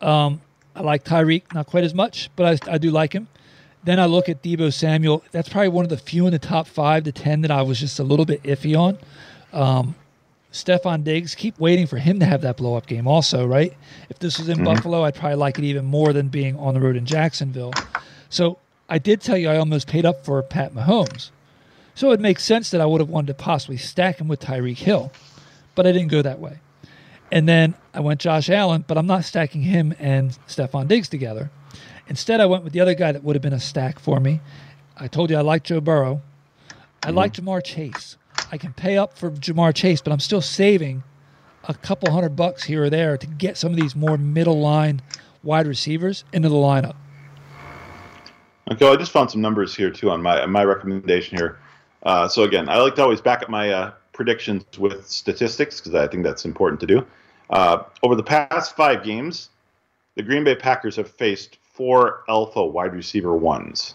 [0.00, 0.40] Um,
[0.74, 3.28] I like Tyreek, not quite as much, but I, I do like him.
[3.84, 5.22] Then I look at Deebo Samuel.
[5.30, 7.78] That's probably one of the few in the top five to 10 that I was
[7.78, 8.98] just a little bit iffy on.
[9.52, 9.94] Um,
[10.56, 13.76] Stefon Diggs, keep waiting for him to have that blow up game, also, right?
[14.08, 14.64] If this was in mm-hmm.
[14.64, 17.72] Buffalo, I'd probably like it even more than being on the road in Jacksonville.
[18.28, 21.30] So I did tell you I almost paid up for Pat Mahomes.
[21.94, 24.78] So it makes sense that I would have wanted to possibly stack him with Tyreek
[24.78, 25.12] Hill,
[25.74, 26.58] but I didn't go that way.
[27.32, 31.50] And then I went Josh Allen, but I'm not stacking him and Stefon Diggs together.
[32.08, 34.40] Instead, I went with the other guy that would have been a stack for me.
[34.96, 36.22] I told you I like Joe Burrow.
[37.02, 37.16] I mm-hmm.
[37.16, 38.16] like Ja'Marr Chase.
[38.52, 41.02] I can pay up for Ja'Marr Chase, but I'm still saving
[41.64, 45.02] a couple hundred bucks here or there to get some of these more middle line
[45.42, 46.94] wide receivers into the lineup.
[48.70, 51.58] Okay, I just found some numbers here too on my my recommendation here.
[52.02, 55.94] Uh, so again, I like to always back up my uh, predictions with statistics because
[55.94, 57.06] I think that's important to do.
[57.50, 59.50] Uh, over the past five games,
[60.16, 63.94] the Green Bay Packers have faced four alpha wide receiver ones.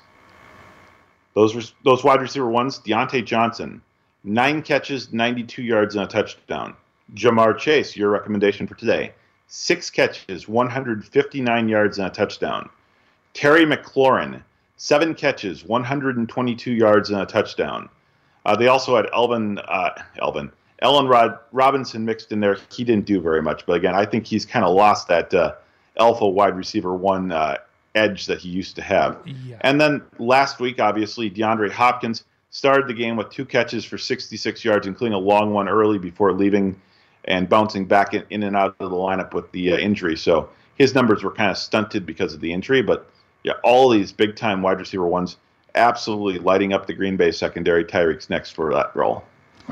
[1.33, 3.81] Those those wide receiver ones: Diontae Johnson,
[4.23, 6.75] nine catches, 92 yards, and a touchdown.
[7.15, 9.13] Ja'Marr Chase, your recommendation for today,
[9.47, 12.69] six catches, 159 yards, and a touchdown.
[13.33, 14.41] Terry McLaurin,
[14.77, 17.89] seven catches, 122 yards, and a touchdown.
[18.45, 19.91] Uh, they also had Elvin, uh,
[20.21, 20.51] Elvin,
[20.81, 22.57] Ellen Rod Robinson mixed in there.
[22.71, 25.53] He didn't do very much, but again, I think he's kind of lost that uh,
[25.99, 27.57] alpha wide receiver one uh,
[27.93, 29.19] edge that he used to have.
[29.25, 29.57] Yeah.
[29.61, 34.63] And then last week, obviously, DeAndre Hopkins started the game with two catches for 66
[34.63, 36.79] yards, including a long one early before leaving
[37.25, 40.15] and bouncing back in, in and out of the lineup with the uh, injury.
[40.15, 42.81] So his numbers were kind of stunted because of the injury.
[42.81, 43.09] But
[43.43, 45.37] yeah, all these big time wide receiver ones
[45.75, 47.85] absolutely lighting up the Green Bay secondary.
[47.85, 49.23] Tyreek's next for that role.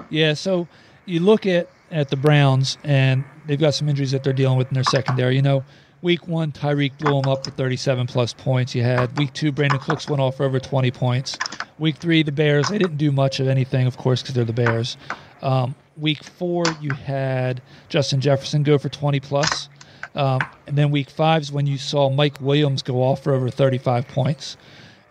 [0.10, 0.68] Yeah, so
[1.06, 4.68] you look at at the Browns, and they've got some injuries that they're dealing with
[4.68, 5.36] in their secondary.
[5.36, 5.64] You know,
[6.02, 8.76] week one, Tyreek blew them up for 37 plus points.
[8.76, 11.38] You had week two, Brandin Cooks went off for over 20 points.
[11.80, 14.54] Week three, the Bears, they didn't do much of anything, of course, because they're the
[14.54, 14.98] Bears.
[15.42, 19.70] Um, week four, you had Justin Jefferson go for 20 plus.
[20.16, 23.50] Um, and then week five is when you saw Mike Williams go off for over
[23.50, 24.58] 35 points.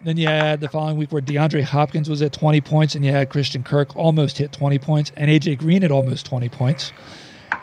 [0.01, 3.11] Then you had the following week where DeAndre Hopkins was at 20 points, and you
[3.11, 6.93] had Christian Kirk almost hit 20 points, and AJ Green at almost 20 points.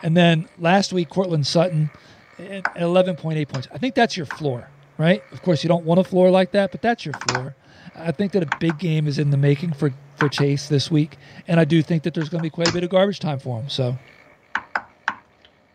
[0.02, 1.90] And then last week, Courtland Sutton
[2.38, 3.68] at 11.8 points.
[3.72, 4.68] I think that's your floor,
[4.98, 5.22] right?
[5.32, 7.54] Of course, you don't want a floor like that, but that's your floor.
[7.94, 11.16] I think that a big game is in the making for, for Chase this week,
[11.48, 13.38] and I do think that there's going to be quite a bit of garbage time
[13.38, 13.68] for him.
[13.68, 13.96] So,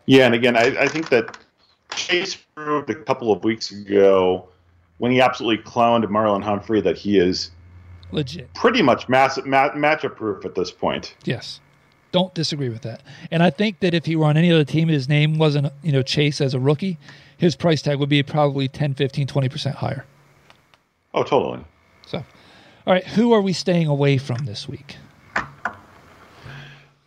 [0.06, 1.36] yeah, and again, I, I think that
[1.94, 4.48] Chase proved a couple of weeks ago
[4.98, 7.50] when he absolutely clowned Marlon Humphrey that he is
[8.12, 11.16] legit, pretty much mass, ma- matchup proof at this point.
[11.24, 11.60] Yes,
[12.12, 13.02] don't disagree with that.
[13.30, 15.92] And I think that if he were on any other team, his name wasn't you
[15.92, 16.98] know Chase as a rookie,
[17.42, 20.04] his price tag would be probably 10, 15, 20 percent higher.
[21.12, 21.64] Oh, totally.
[22.06, 22.18] So,
[22.86, 24.96] all right, who are we staying away from this week?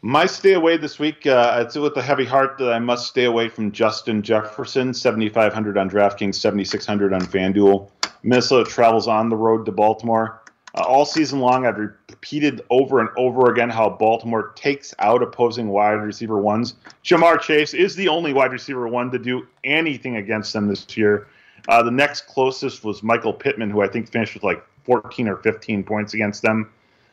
[0.02, 3.24] My stay away this week, uh, it's with a heavy heart that I must stay
[3.24, 7.90] away from Justin Jefferson, 7,500 on DraftKings, 7,600 on FanDuel.
[8.22, 10.42] Minnesota travels on the road to Baltimore.
[10.76, 11.78] Uh, all season long, I've
[12.26, 16.74] repeated over and over again how Baltimore takes out opposing wide receiver ones.
[17.04, 21.28] Ja'Marr Chase is the only wide receiver one to do anything against them this year.
[21.70, 25.38] Uh, the next closest was Michael Pittman, who I think finished with like 14 or
[25.38, 26.72] 15 points against them.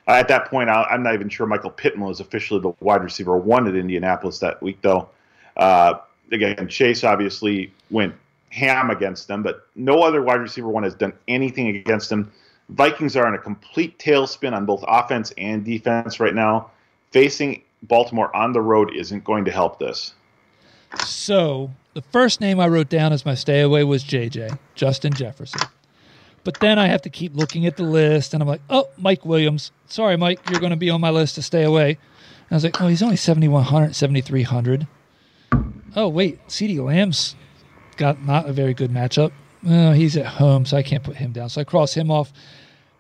[0.09, 3.05] Uh, at that point, I, am not even sure Michael Pittman was officially the wide
[3.05, 5.11] receiver one at Indianapolis that week, though.
[5.59, 5.95] Uh,
[6.31, 8.15] again, Chase obviously went
[8.49, 12.33] ham against them, but no other wide receiver one has done anything against them.
[12.75, 16.71] Vikings are in a complete tailspin on both offense and defense right now.
[17.11, 20.15] Facing Baltimore on the road isn't going to help this.
[21.05, 25.61] So the first name I wrote down as my stay away was JJ, Justin Jefferson.
[26.45, 29.25] But then I have to keep looking at the list, and I'm like, oh, Mike
[29.25, 29.71] Williams.
[29.87, 31.91] Sorry, Mike, you're going to be on my list to stay away.
[31.91, 31.99] And
[32.51, 34.87] I was like, oh, he's only 7,100, 7,300.
[35.95, 37.37] Oh, wait, CeeDee Lamb's
[37.97, 39.33] got not a very good matchup.
[39.63, 41.49] He's at home, so I can't put him down.
[41.49, 42.33] So I cross him off.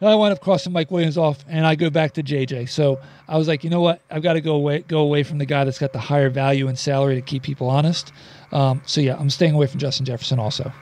[0.02, 2.68] Then I wind up crossing Mike Williams off, and I go back to JJ.
[2.70, 2.98] So
[3.28, 4.00] I was like, you know what?
[4.10, 6.66] I've got to go away, go away from the guy that's got the higher value
[6.66, 8.12] and salary to keep people honest.
[8.50, 10.72] Um, so yeah, I'm staying away from Justin Jefferson also.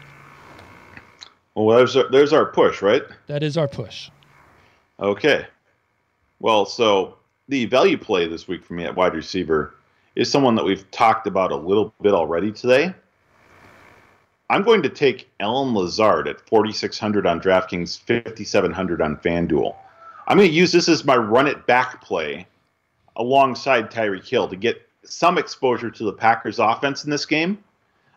[1.55, 3.03] Well, there's our, there's our push, right?
[3.27, 4.09] That is our push.
[5.01, 5.47] Okay.
[6.39, 7.17] Well, so
[7.47, 9.75] the value play this week for me at wide receiver
[10.17, 12.95] is someone that we've talked about a little bit already today.
[14.51, 19.75] I'm going to take Allen Lazard at 4,600 on DraftKings, 5,700 on FanDuel.
[20.27, 22.47] I'm going to use this as my run it back play
[23.17, 27.59] alongside Tyreek Hill to get some exposure to the Packers offense in this game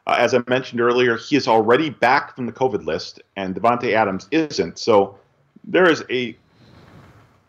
[0.05, 3.93] uh, as I mentioned earlier, he is already back from the COVID list, and Davante
[3.93, 4.77] Adams isn't.
[4.77, 5.17] So
[5.63, 6.35] there is a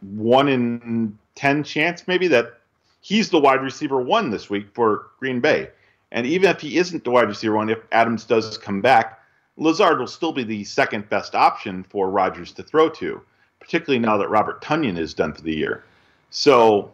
[0.01, 2.61] one in ten chance, maybe, that
[3.01, 5.70] he's the wide receiver one this week for Green Bay.
[6.14, 9.20] And even if he isn't the wide receiver one, if Adams does come back,
[9.56, 13.20] Lazard will still be the second best option for Rodgers to throw to,
[13.58, 15.84] particularly now that Robert Tonyan is done for the year.
[16.30, 16.92] So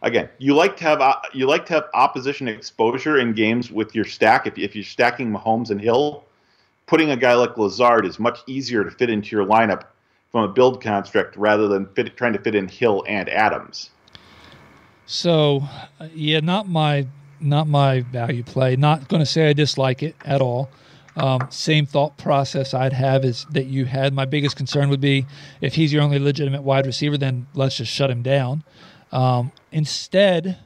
[0.00, 3.94] again, you like to have uh, you like to have opposition exposure in games with
[3.94, 4.46] your stack.
[4.46, 6.24] If, if you're stacking Mahomes and Hill,
[6.86, 9.84] putting a guy like Lazard is much easier to fit into your lineup
[10.30, 13.90] from a build construct rather than fit, trying to fit in Hill and Adams.
[15.04, 15.62] So,
[16.00, 17.06] uh, yeah, not my
[17.42, 18.76] not my value play.
[18.76, 20.70] Not going to say I dislike it at all.
[21.14, 24.14] Um, same thought process I'd have is that you had.
[24.14, 25.26] My biggest concern would be
[25.60, 28.64] if he's your only legitimate wide receiver, then let's just shut him down.
[29.10, 30.56] Um, instead,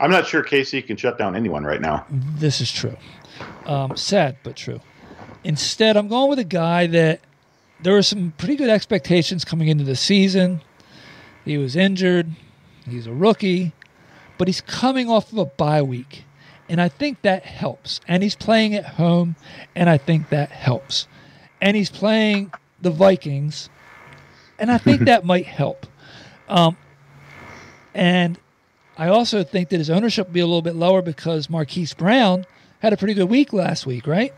[0.00, 2.06] I'm not sure Casey can shut down anyone right now.
[2.10, 2.96] This is true.
[3.66, 4.80] Um, sad, but true.
[5.44, 7.20] Instead, I'm going with a guy that
[7.82, 10.62] there were some pretty good expectations coming into the season.
[11.44, 12.30] He was injured.
[12.88, 13.72] He's a rookie,
[14.38, 16.24] but he's coming off of a bye week.
[16.68, 18.00] And I think that helps.
[18.06, 19.36] And he's playing at home,
[19.74, 21.06] and I think that helps.
[21.60, 23.68] And he's playing the Vikings,
[24.58, 25.86] and I think that might help.
[26.48, 26.76] Um,
[27.94, 28.38] and
[28.96, 32.44] I also think that his ownership will be a little bit lower because Marquise Brown
[32.80, 34.34] had a pretty good week last week, right?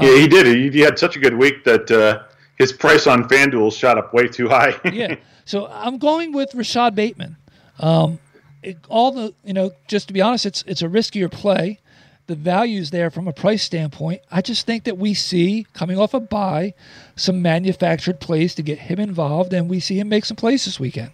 [0.00, 0.46] Yeah, he did.
[0.46, 2.22] He, he had such a good week that uh,
[2.58, 4.78] his price on FanDuel shot up way too high.
[4.92, 5.16] yeah.
[5.46, 7.36] So I'm going with Rashod Bateman.
[7.78, 8.18] Um,
[8.64, 11.80] it, all the you know, just to be honest, it's it's a riskier play.
[12.26, 14.22] The value's there from a price standpoint.
[14.30, 16.72] I just think that we see coming off a bye
[17.16, 20.80] some manufactured plays to get him involved, and we see him make some plays this
[20.80, 21.10] weekend.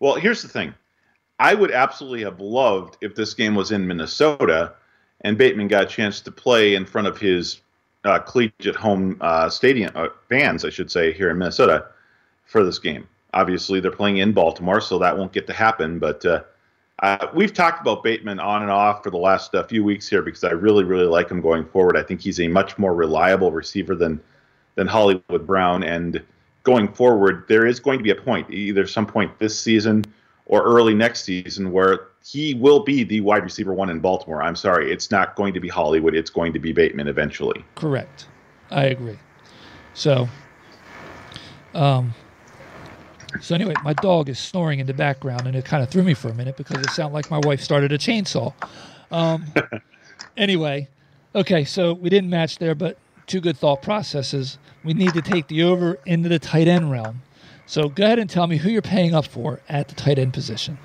[0.00, 0.74] Well, here's the thing.
[1.38, 4.72] I would absolutely have loved if this game was in Minnesota
[5.22, 7.60] and Bateman got a chance to play in front of his
[8.04, 11.86] uh, collegiate home uh, stadium uh, fans, I should say, here in Minnesota
[12.46, 13.06] for this game.
[13.40, 15.98] Obviously, they're playing in Baltimore, so that won't get to happen.
[15.98, 16.40] But uh,
[17.02, 20.22] Uh, we've talked about Bateman on and off for the last uh, few weeks here
[20.22, 21.94] because I really, really like him going forward.
[21.94, 24.18] I think he's a much more reliable receiver than
[24.76, 25.84] than Hollywood Brown.
[25.84, 26.22] And
[26.62, 30.04] going forward, there is going to be a point, either some point this season
[30.46, 34.42] or early next season, where he will be the wide receiver one in Baltimore.
[34.42, 36.14] I'm sorry, it's not going to be Hollywood.
[36.14, 37.64] It's going to be Bateman eventually.
[37.74, 38.26] Correct.
[38.70, 39.18] I agree.
[39.94, 40.28] So,
[41.74, 42.14] um,
[43.40, 46.14] so anyway, my dog is snoring in the background, and it kind of threw me
[46.14, 48.52] for a minute because it sounded like my wife started a chainsaw.
[49.10, 49.46] Um,
[50.36, 50.88] anyway,
[51.34, 54.58] okay, so we didn't match there, but two good thought processes.
[54.84, 57.22] We need to take the over into the tight end realm.
[57.66, 60.32] So go ahead and tell me who you're paying up for at the tight end
[60.32, 60.78] position.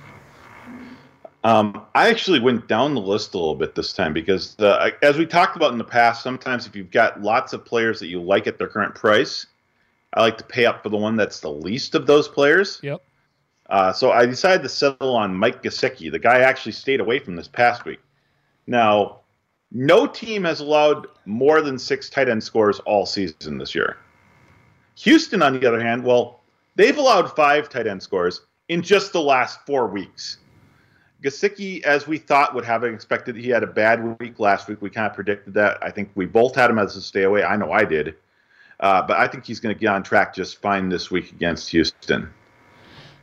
[1.43, 5.17] Um, I actually went down the list a little bit this time because, uh, as
[5.17, 8.21] we talked about in the past, sometimes if you've got lots of players that you
[8.21, 9.47] like at their current price,
[10.13, 12.79] I like to pay up for the one that's the least of those players.
[12.83, 13.01] Yep.
[13.69, 16.11] Uh, so I decided to settle on Mike Gesicki.
[16.11, 18.01] The guy actually stayed away from this past week.
[18.67, 19.21] Now,
[19.71, 23.97] no team has allowed more than six tight end scores all season this year.
[24.95, 26.41] Houston, on the other hand, well,
[26.75, 30.37] they've allowed five tight end scores in just the last four weeks.
[31.23, 33.35] Gesicki, as we thought, would have expected.
[33.37, 34.81] He had a bad week last week.
[34.81, 35.77] We kind of predicted that.
[35.81, 37.43] I think we both had him as a stay away.
[37.43, 38.15] I know I did.
[38.81, 41.69] Uh, but I think he's going to get on track just fine this week against
[41.69, 42.29] Houston.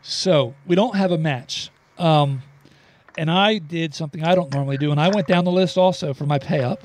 [0.02, 1.70] So we don't have a match.
[1.98, 2.42] Um,
[3.18, 6.14] and I did something I don't normally do, and I went down the list also
[6.14, 6.84] for my pay up.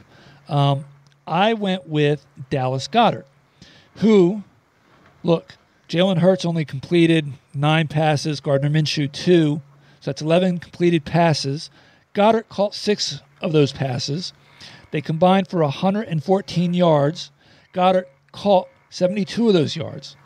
[0.49, 0.85] Um,
[1.27, 3.25] I went with Dallas Goedert,
[3.97, 4.43] who,
[5.21, 5.55] look,
[5.87, 9.61] Jalen Hurts only completed nine passes, Gardner Minshew two,
[9.99, 11.69] so that's 11 completed passes.
[12.15, 14.33] Goedert caught six of those passes.
[14.89, 17.31] They combined for 114 yards.
[17.73, 20.17] Goedert caught 72 of those yards.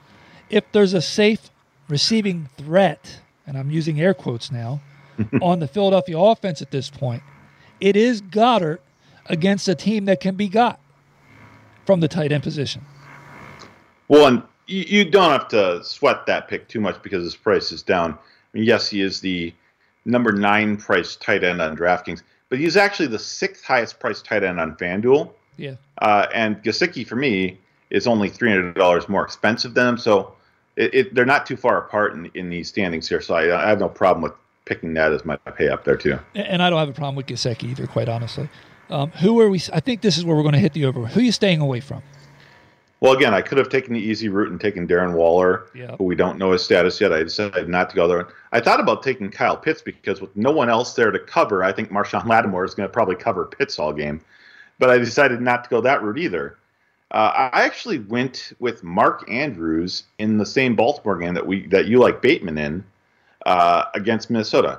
[0.50, 1.52] If there's a safe
[1.88, 4.82] receiving threat, and I'm using air quotes now,
[5.42, 7.22] on the Philadelphia offense at this point,
[7.80, 8.80] it is Goedert
[9.28, 10.80] against a team that can be got
[11.86, 12.84] from the tight end position.
[14.08, 17.72] Well, and you, you don't have to sweat that pick too much because his price
[17.72, 18.14] is down.
[18.14, 18.18] I
[18.54, 19.54] mean, yes, he is the
[20.06, 24.44] number nine price tight end on DraftKings, but he's actually the sixth highest priced tight
[24.44, 25.32] end on FanDuel.
[25.58, 25.76] Yeah.
[26.02, 27.60] Uh, and Gesicki, for me,
[27.90, 29.98] is only $300 more expensive than them.
[29.98, 30.34] So
[30.76, 33.22] it, it, they're not too far apart in, in these standings here.
[33.22, 34.34] So I, I, have no problem with
[34.66, 36.20] picking that as my pay up there, too.
[36.36, 38.50] And I don't have a problem with Gesicki either, quite honestly.
[38.90, 39.62] Um, who are we?
[39.74, 41.06] I think this is where we're going to hit the over.
[41.08, 42.02] Who are you staying away from?
[43.00, 45.68] Well, again, I could have taken the easy route and taken Darren Waller,
[45.98, 47.14] who we don't know his status yet.
[47.14, 48.28] I decided not to go there.
[48.52, 51.72] I thought about taking Kyle Pitts because with no one else there to cover, I
[51.72, 54.20] think Marshon Lattimore is going to probably cover Pitts all game.
[54.80, 56.58] But I decided not to go that route either.
[57.12, 61.86] Uh, I actually went with Mark Andrews in the same Baltimore game that we that
[61.88, 62.84] you like Bateman in
[63.46, 64.78] uh, against Minnesota.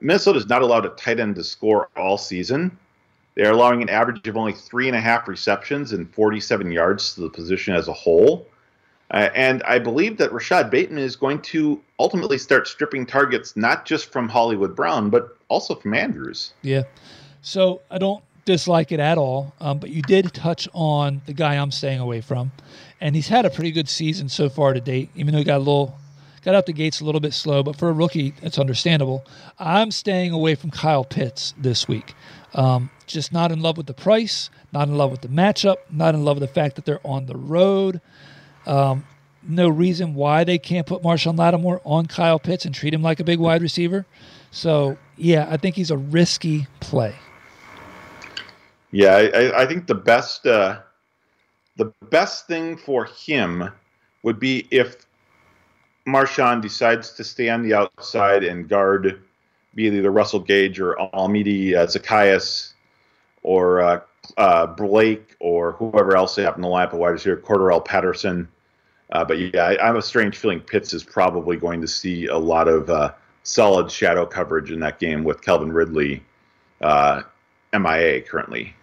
[0.00, 2.76] Minnesota is not allowed a tight end to score all season.
[3.34, 7.20] They're allowing an average of only three and a half receptions and 47 yards to
[7.20, 8.46] the position as a whole.
[9.12, 13.86] Uh, and I believe that Rashod Bateman is going to ultimately start stripping targets not
[13.86, 16.52] just from Hollywood Brown, but also from Andrews.
[16.62, 16.82] Yeah.
[17.40, 21.56] So I don't dislike it at all, um, but you did touch on the guy
[21.56, 22.50] I'm staying away from.
[22.98, 25.58] And he's had a pretty good season so far to date, even though he got
[25.58, 25.98] a little.
[26.42, 29.26] Got out the gates a little bit slow, but for a rookie, it's understandable.
[29.58, 32.14] I'm staying away from Kyle Pitts this week.
[32.54, 36.14] Um, just not in love with the price, not in love with the matchup, not
[36.14, 38.00] in love with the fact that they're on the road.
[38.66, 39.04] Um,
[39.42, 43.20] no reason why they can't put Marshon Lattimore on Kyle Pitts and treat him like
[43.20, 44.06] a big wide receiver.
[44.52, 47.14] So, yeah, I think he's a risky play.
[48.90, 50.80] Yeah, I, I think the best uh,
[51.76, 53.70] the best thing for him
[54.22, 55.06] would be if
[56.06, 59.22] Marshon decides to stay on the outside and guard
[59.74, 62.72] be either Russell Gage or Olamide uh, Zaccheaus
[63.42, 64.00] or uh,
[64.36, 68.48] uh, Blake or whoever else they happen to line up a wide receiver, Cordarrelle Patterson.
[69.12, 72.26] Uh, but yeah, I, I, have a strange feeling Pitts is probably going to see
[72.26, 73.12] a lot of uh,
[73.42, 76.22] solid shadow coverage in that game with Calvin Ridley
[76.82, 77.22] uh,
[77.72, 78.74] MIA currently.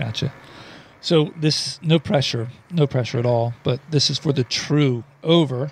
[0.00, 0.32] Gotcha.
[1.02, 3.52] So this no pressure, no pressure at all.
[3.62, 5.70] But this is for the true over.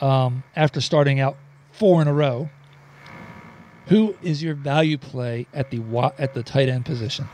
[0.00, 1.36] Um, after starting out
[1.72, 2.48] four in a row,
[3.86, 5.82] who is your value play at the
[6.18, 7.28] at the tight end position?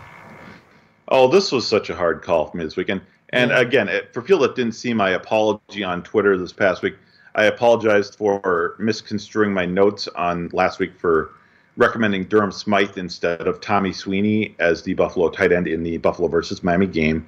[1.08, 3.02] Oh, this was such a hard call for me this weekend.
[3.28, 3.60] And yeah.
[3.60, 6.94] again, for people that didn't see my apology on Twitter this past week,
[7.34, 11.32] I apologized for misconstruing my notes on last week for
[11.76, 16.28] recommending Durham Smythe instead of Tommy Sweeney as the Buffalo tight end in the Buffalo
[16.28, 17.26] versus Miami game.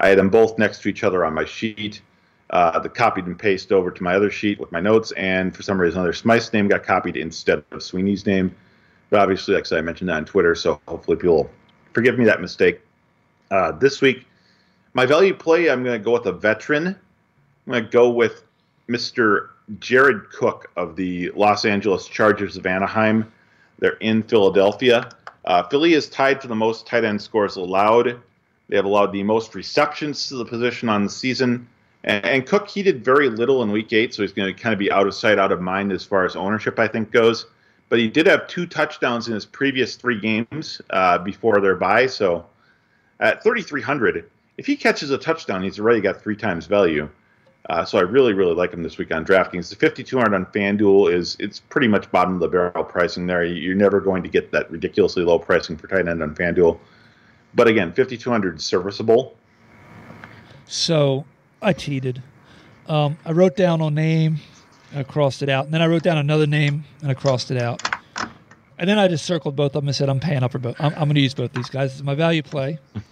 [0.00, 2.02] I had them both next to each other on my sheet.
[2.50, 5.62] Uh, the copied and pasted over to my other sheet with my notes, and for
[5.62, 8.54] some reason, other Smythe's name got copied instead of Sweeney's name.
[9.10, 11.50] But obviously, like I said, I mentioned that on Twitter, so hopefully people
[11.92, 12.80] forgive me that mistake.
[13.50, 14.26] Uh, this week,
[14.94, 16.86] my value play, I'm going to go with a veteran.
[16.86, 18.44] I'm going to go with
[18.88, 19.48] Mr.
[19.80, 23.32] Jared Cook of the Los Angeles Chargers of Anaheim.
[23.78, 25.10] They're in Philadelphia.
[25.44, 28.20] Uh, Philly is tied for the most tight end scores allowed.
[28.68, 31.68] They have allowed the most receptions to the position on the season.
[32.04, 34.72] And, and Cook, he did very little in week eight, so he's going to kind
[34.72, 37.46] of be out of sight, out of mind as far as ownership, I think, goes.
[37.88, 42.06] But he did have two touchdowns in his previous three games uh, before their bye.
[42.06, 42.46] So
[43.20, 47.08] at 3,300, if he catches a touchdown, he's already got three times value.
[47.68, 49.70] Uh, so I really, really like him this week on DraftKings.
[49.70, 53.44] The 5,200 on FanDuel is it's pretty much bottom of the barrel pricing there.
[53.44, 56.78] You're never going to get that ridiculously low pricing for tight end on FanDuel.
[57.54, 59.36] But again, 5,200 is serviceable.
[60.66, 61.24] So
[61.60, 62.22] I cheated.
[62.86, 64.38] Um, I wrote down a name,
[64.94, 67.60] I crossed it out, and then I wrote down another name and I crossed it
[67.60, 67.82] out.
[68.78, 70.76] And then I just circled both of them and said, "I'm paying up for both.
[70.78, 71.90] I'm, I'm going to use both these guys.
[71.90, 72.78] This is my value play."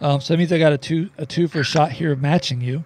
[0.00, 2.22] Um, so that means I got a two a two for a shot here of
[2.22, 2.84] matching you.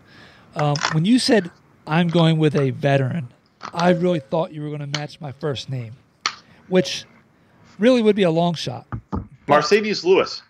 [0.54, 1.50] Um, when you said
[1.86, 3.28] I'm going with a veteran,
[3.72, 5.96] I really thought you were going to match my first name,
[6.68, 7.04] which
[7.78, 8.86] really would be a long shot.
[9.46, 10.42] Marcedes Lewis.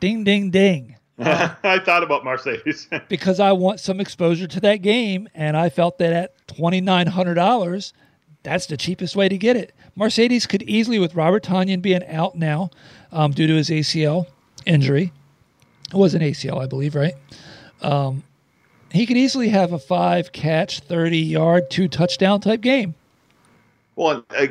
[0.00, 0.96] Ding, ding, ding.
[1.18, 5.98] I thought about Marcedes because I want some exposure to that game, and I felt
[5.98, 7.94] that at twenty nine hundred dollars,
[8.42, 9.74] that's the cheapest way to get it.
[9.98, 12.70] Marcedes could easily, with Robert Tonyan being out now
[13.12, 14.26] um, due to his ACL
[14.66, 15.10] injury,
[15.90, 17.14] it was an ACL, I believe, right?
[17.80, 18.22] Um,
[18.96, 22.94] he could easily have a five catch, thirty yard, two touchdown type game.
[23.94, 24.46] well, uh,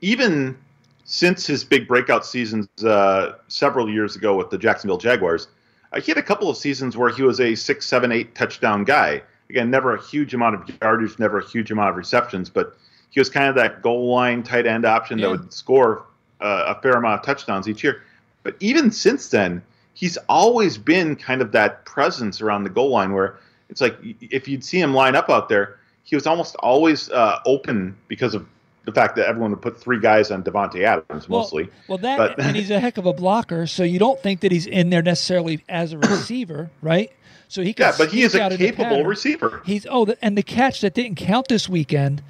[0.00, 0.56] even
[1.04, 5.48] since his big breakout seasons uh, several years ago with the Jacksonville Jaguars,
[5.92, 8.84] uh, he had a couple of seasons where he was a six, seven, eight touchdown
[8.84, 9.22] guy.
[9.50, 12.76] Again, never a huge amount of yardage, never a huge amount of receptions, but
[13.10, 15.26] he was kind of that goal line tight end option Yeah.
[15.26, 16.06] that would score
[16.40, 18.02] uh, a fair amount of touchdowns each year.
[18.42, 19.62] But even since then,
[19.92, 23.36] he's always been kind of that presence around the goal line where
[23.74, 27.40] it's like if you'd see him line up out there, he was almost always uh,
[27.44, 28.46] open because of
[28.84, 31.68] the fact that everyone would put three guys on Davante Adams mostly.
[31.88, 34.52] Well, that But- and he's a heck of a blocker, so you don't think that
[34.52, 37.10] he's in there necessarily as a receiver, right?
[37.48, 39.60] So he can yeah, but he is a out in the capable receiver.
[39.66, 42.22] He's oh, the, and the catch that didn't count this weekend,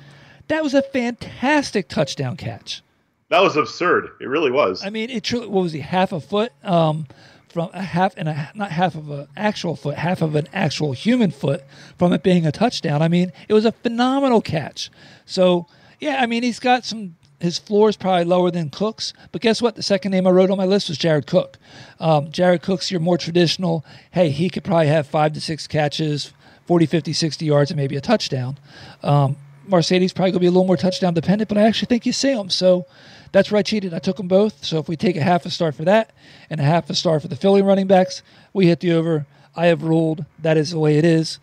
[0.49, 2.83] that was a fantastic touchdown catch.
[3.29, 4.13] That was absurd.
[4.19, 4.83] It really was.
[4.83, 7.07] I mean, it truly what was he half a foot um,
[7.55, 10.91] from a half and a not half of an actual foot, half of an actual
[10.91, 11.63] human foot
[11.97, 13.01] from it being a touchdown.
[13.01, 14.91] I mean, it was a phenomenal catch.
[15.25, 15.69] So
[16.01, 17.15] yeah, I mean, he's got some.
[17.41, 19.77] His floor is probably lower than Cook's, but guess what?
[19.77, 21.59] The second name I wrote on my list was Jared Cook.
[22.01, 23.85] Um, Jared Cook's your more traditional.
[24.11, 26.33] Hey, he could probably have five to six catches,
[26.67, 28.59] 40, 50, 60 yards, and maybe a touchdown.
[29.03, 29.37] Um,
[29.69, 32.13] Marcedes probably going to be a little more touchdown dependent, but I actually think you
[32.13, 32.51] see him.
[32.51, 32.87] So
[33.35, 33.93] that's where I cheated.
[33.93, 34.65] I took them both.
[34.65, 36.13] So if we take a half a star for that
[36.49, 38.23] and a half a star for the Philly running backs,
[38.53, 39.27] we hit the over.
[39.57, 41.41] I have ruled that is the way it is.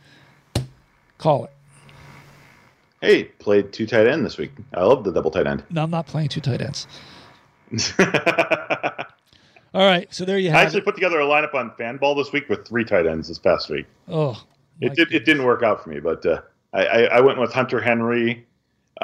[1.18, 1.52] Call it.
[3.02, 4.52] hey, played two tight end this week.
[4.74, 5.64] I love the double tight end.
[5.70, 6.88] No, I'm not playing two tight ends.
[9.74, 10.14] All right.
[10.14, 10.86] So there you have I actually it.
[10.86, 13.86] put together a lineup on Fanball this week with three tight ends this past week.
[14.08, 14.42] Oh,
[14.82, 16.42] It did, it didn't work out for me, but uh,
[16.74, 18.46] I, I, I went with Hunter Henry,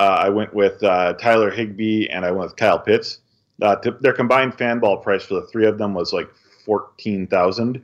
[0.02, 3.20] I went with uh, Tyler Higbee, and I went with Kyle Pitts.
[3.62, 6.30] Uh, to, their combined Fanball price for the three of them was like
[6.66, 7.84] fourteen thousand.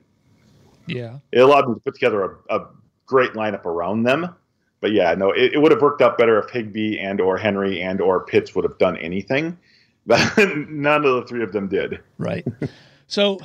[0.87, 1.17] Yeah.
[1.31, 2.67] It allowed me to put together a, a
[3.05, 4.35] great lineup around them.
[4.81, 7.81] But yeah, no, it, it would have worked out better if Higbee and or Henry
[7.81, 9.57] and or Pitts would have done anything.
[10.05, 10.37] But
[10.67, 12.01] none of the three of them did.
[12.17, 12.45] Right.
[13.07, 13.39] so,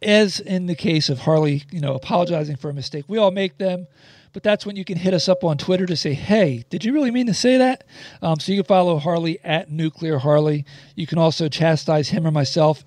[0.00, 3.58] as in the case of Harley, you know, apologizing for a mistake, we all make
[3.58, 3.86] them.
[4.34, 6.92] But that's when you can hit us up on Twitter to say, "Hey, did you
[6.92, 7.84] really mean to say that?"
[8.20, 10.66] Um, so you can follow Harley at Nuclear Harley.
[10.96, 12.84] You can also chastise him or myself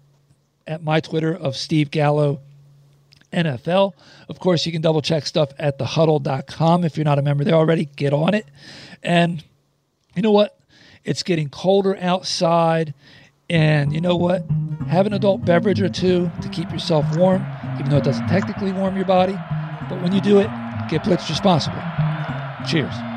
[0.67, 2.41] at my Twitter of Steve Gallo
[3.31, 3.93] NFL.
[4.27, 6.83] Of course, you can double check stuff at thehuddle.com.
[6.83, 8.45] If you're not a member there already, get on it.
[9.01, 9.41] And
[10.15, 10.59] you know what?
[11.05, 12.93] It's getting colder outside.
[13.49, 14.43] And you know what?
[14.89, 17.45] Have an adult beverage or two to keep yourself warm,
[17.79, 19.37] even though it doesn't technically warm your body.
[19.87, 20.49] But when you do it,
[20.87, 21.81] get blitzed responsibly.
[22.65, 23.16] Cheers.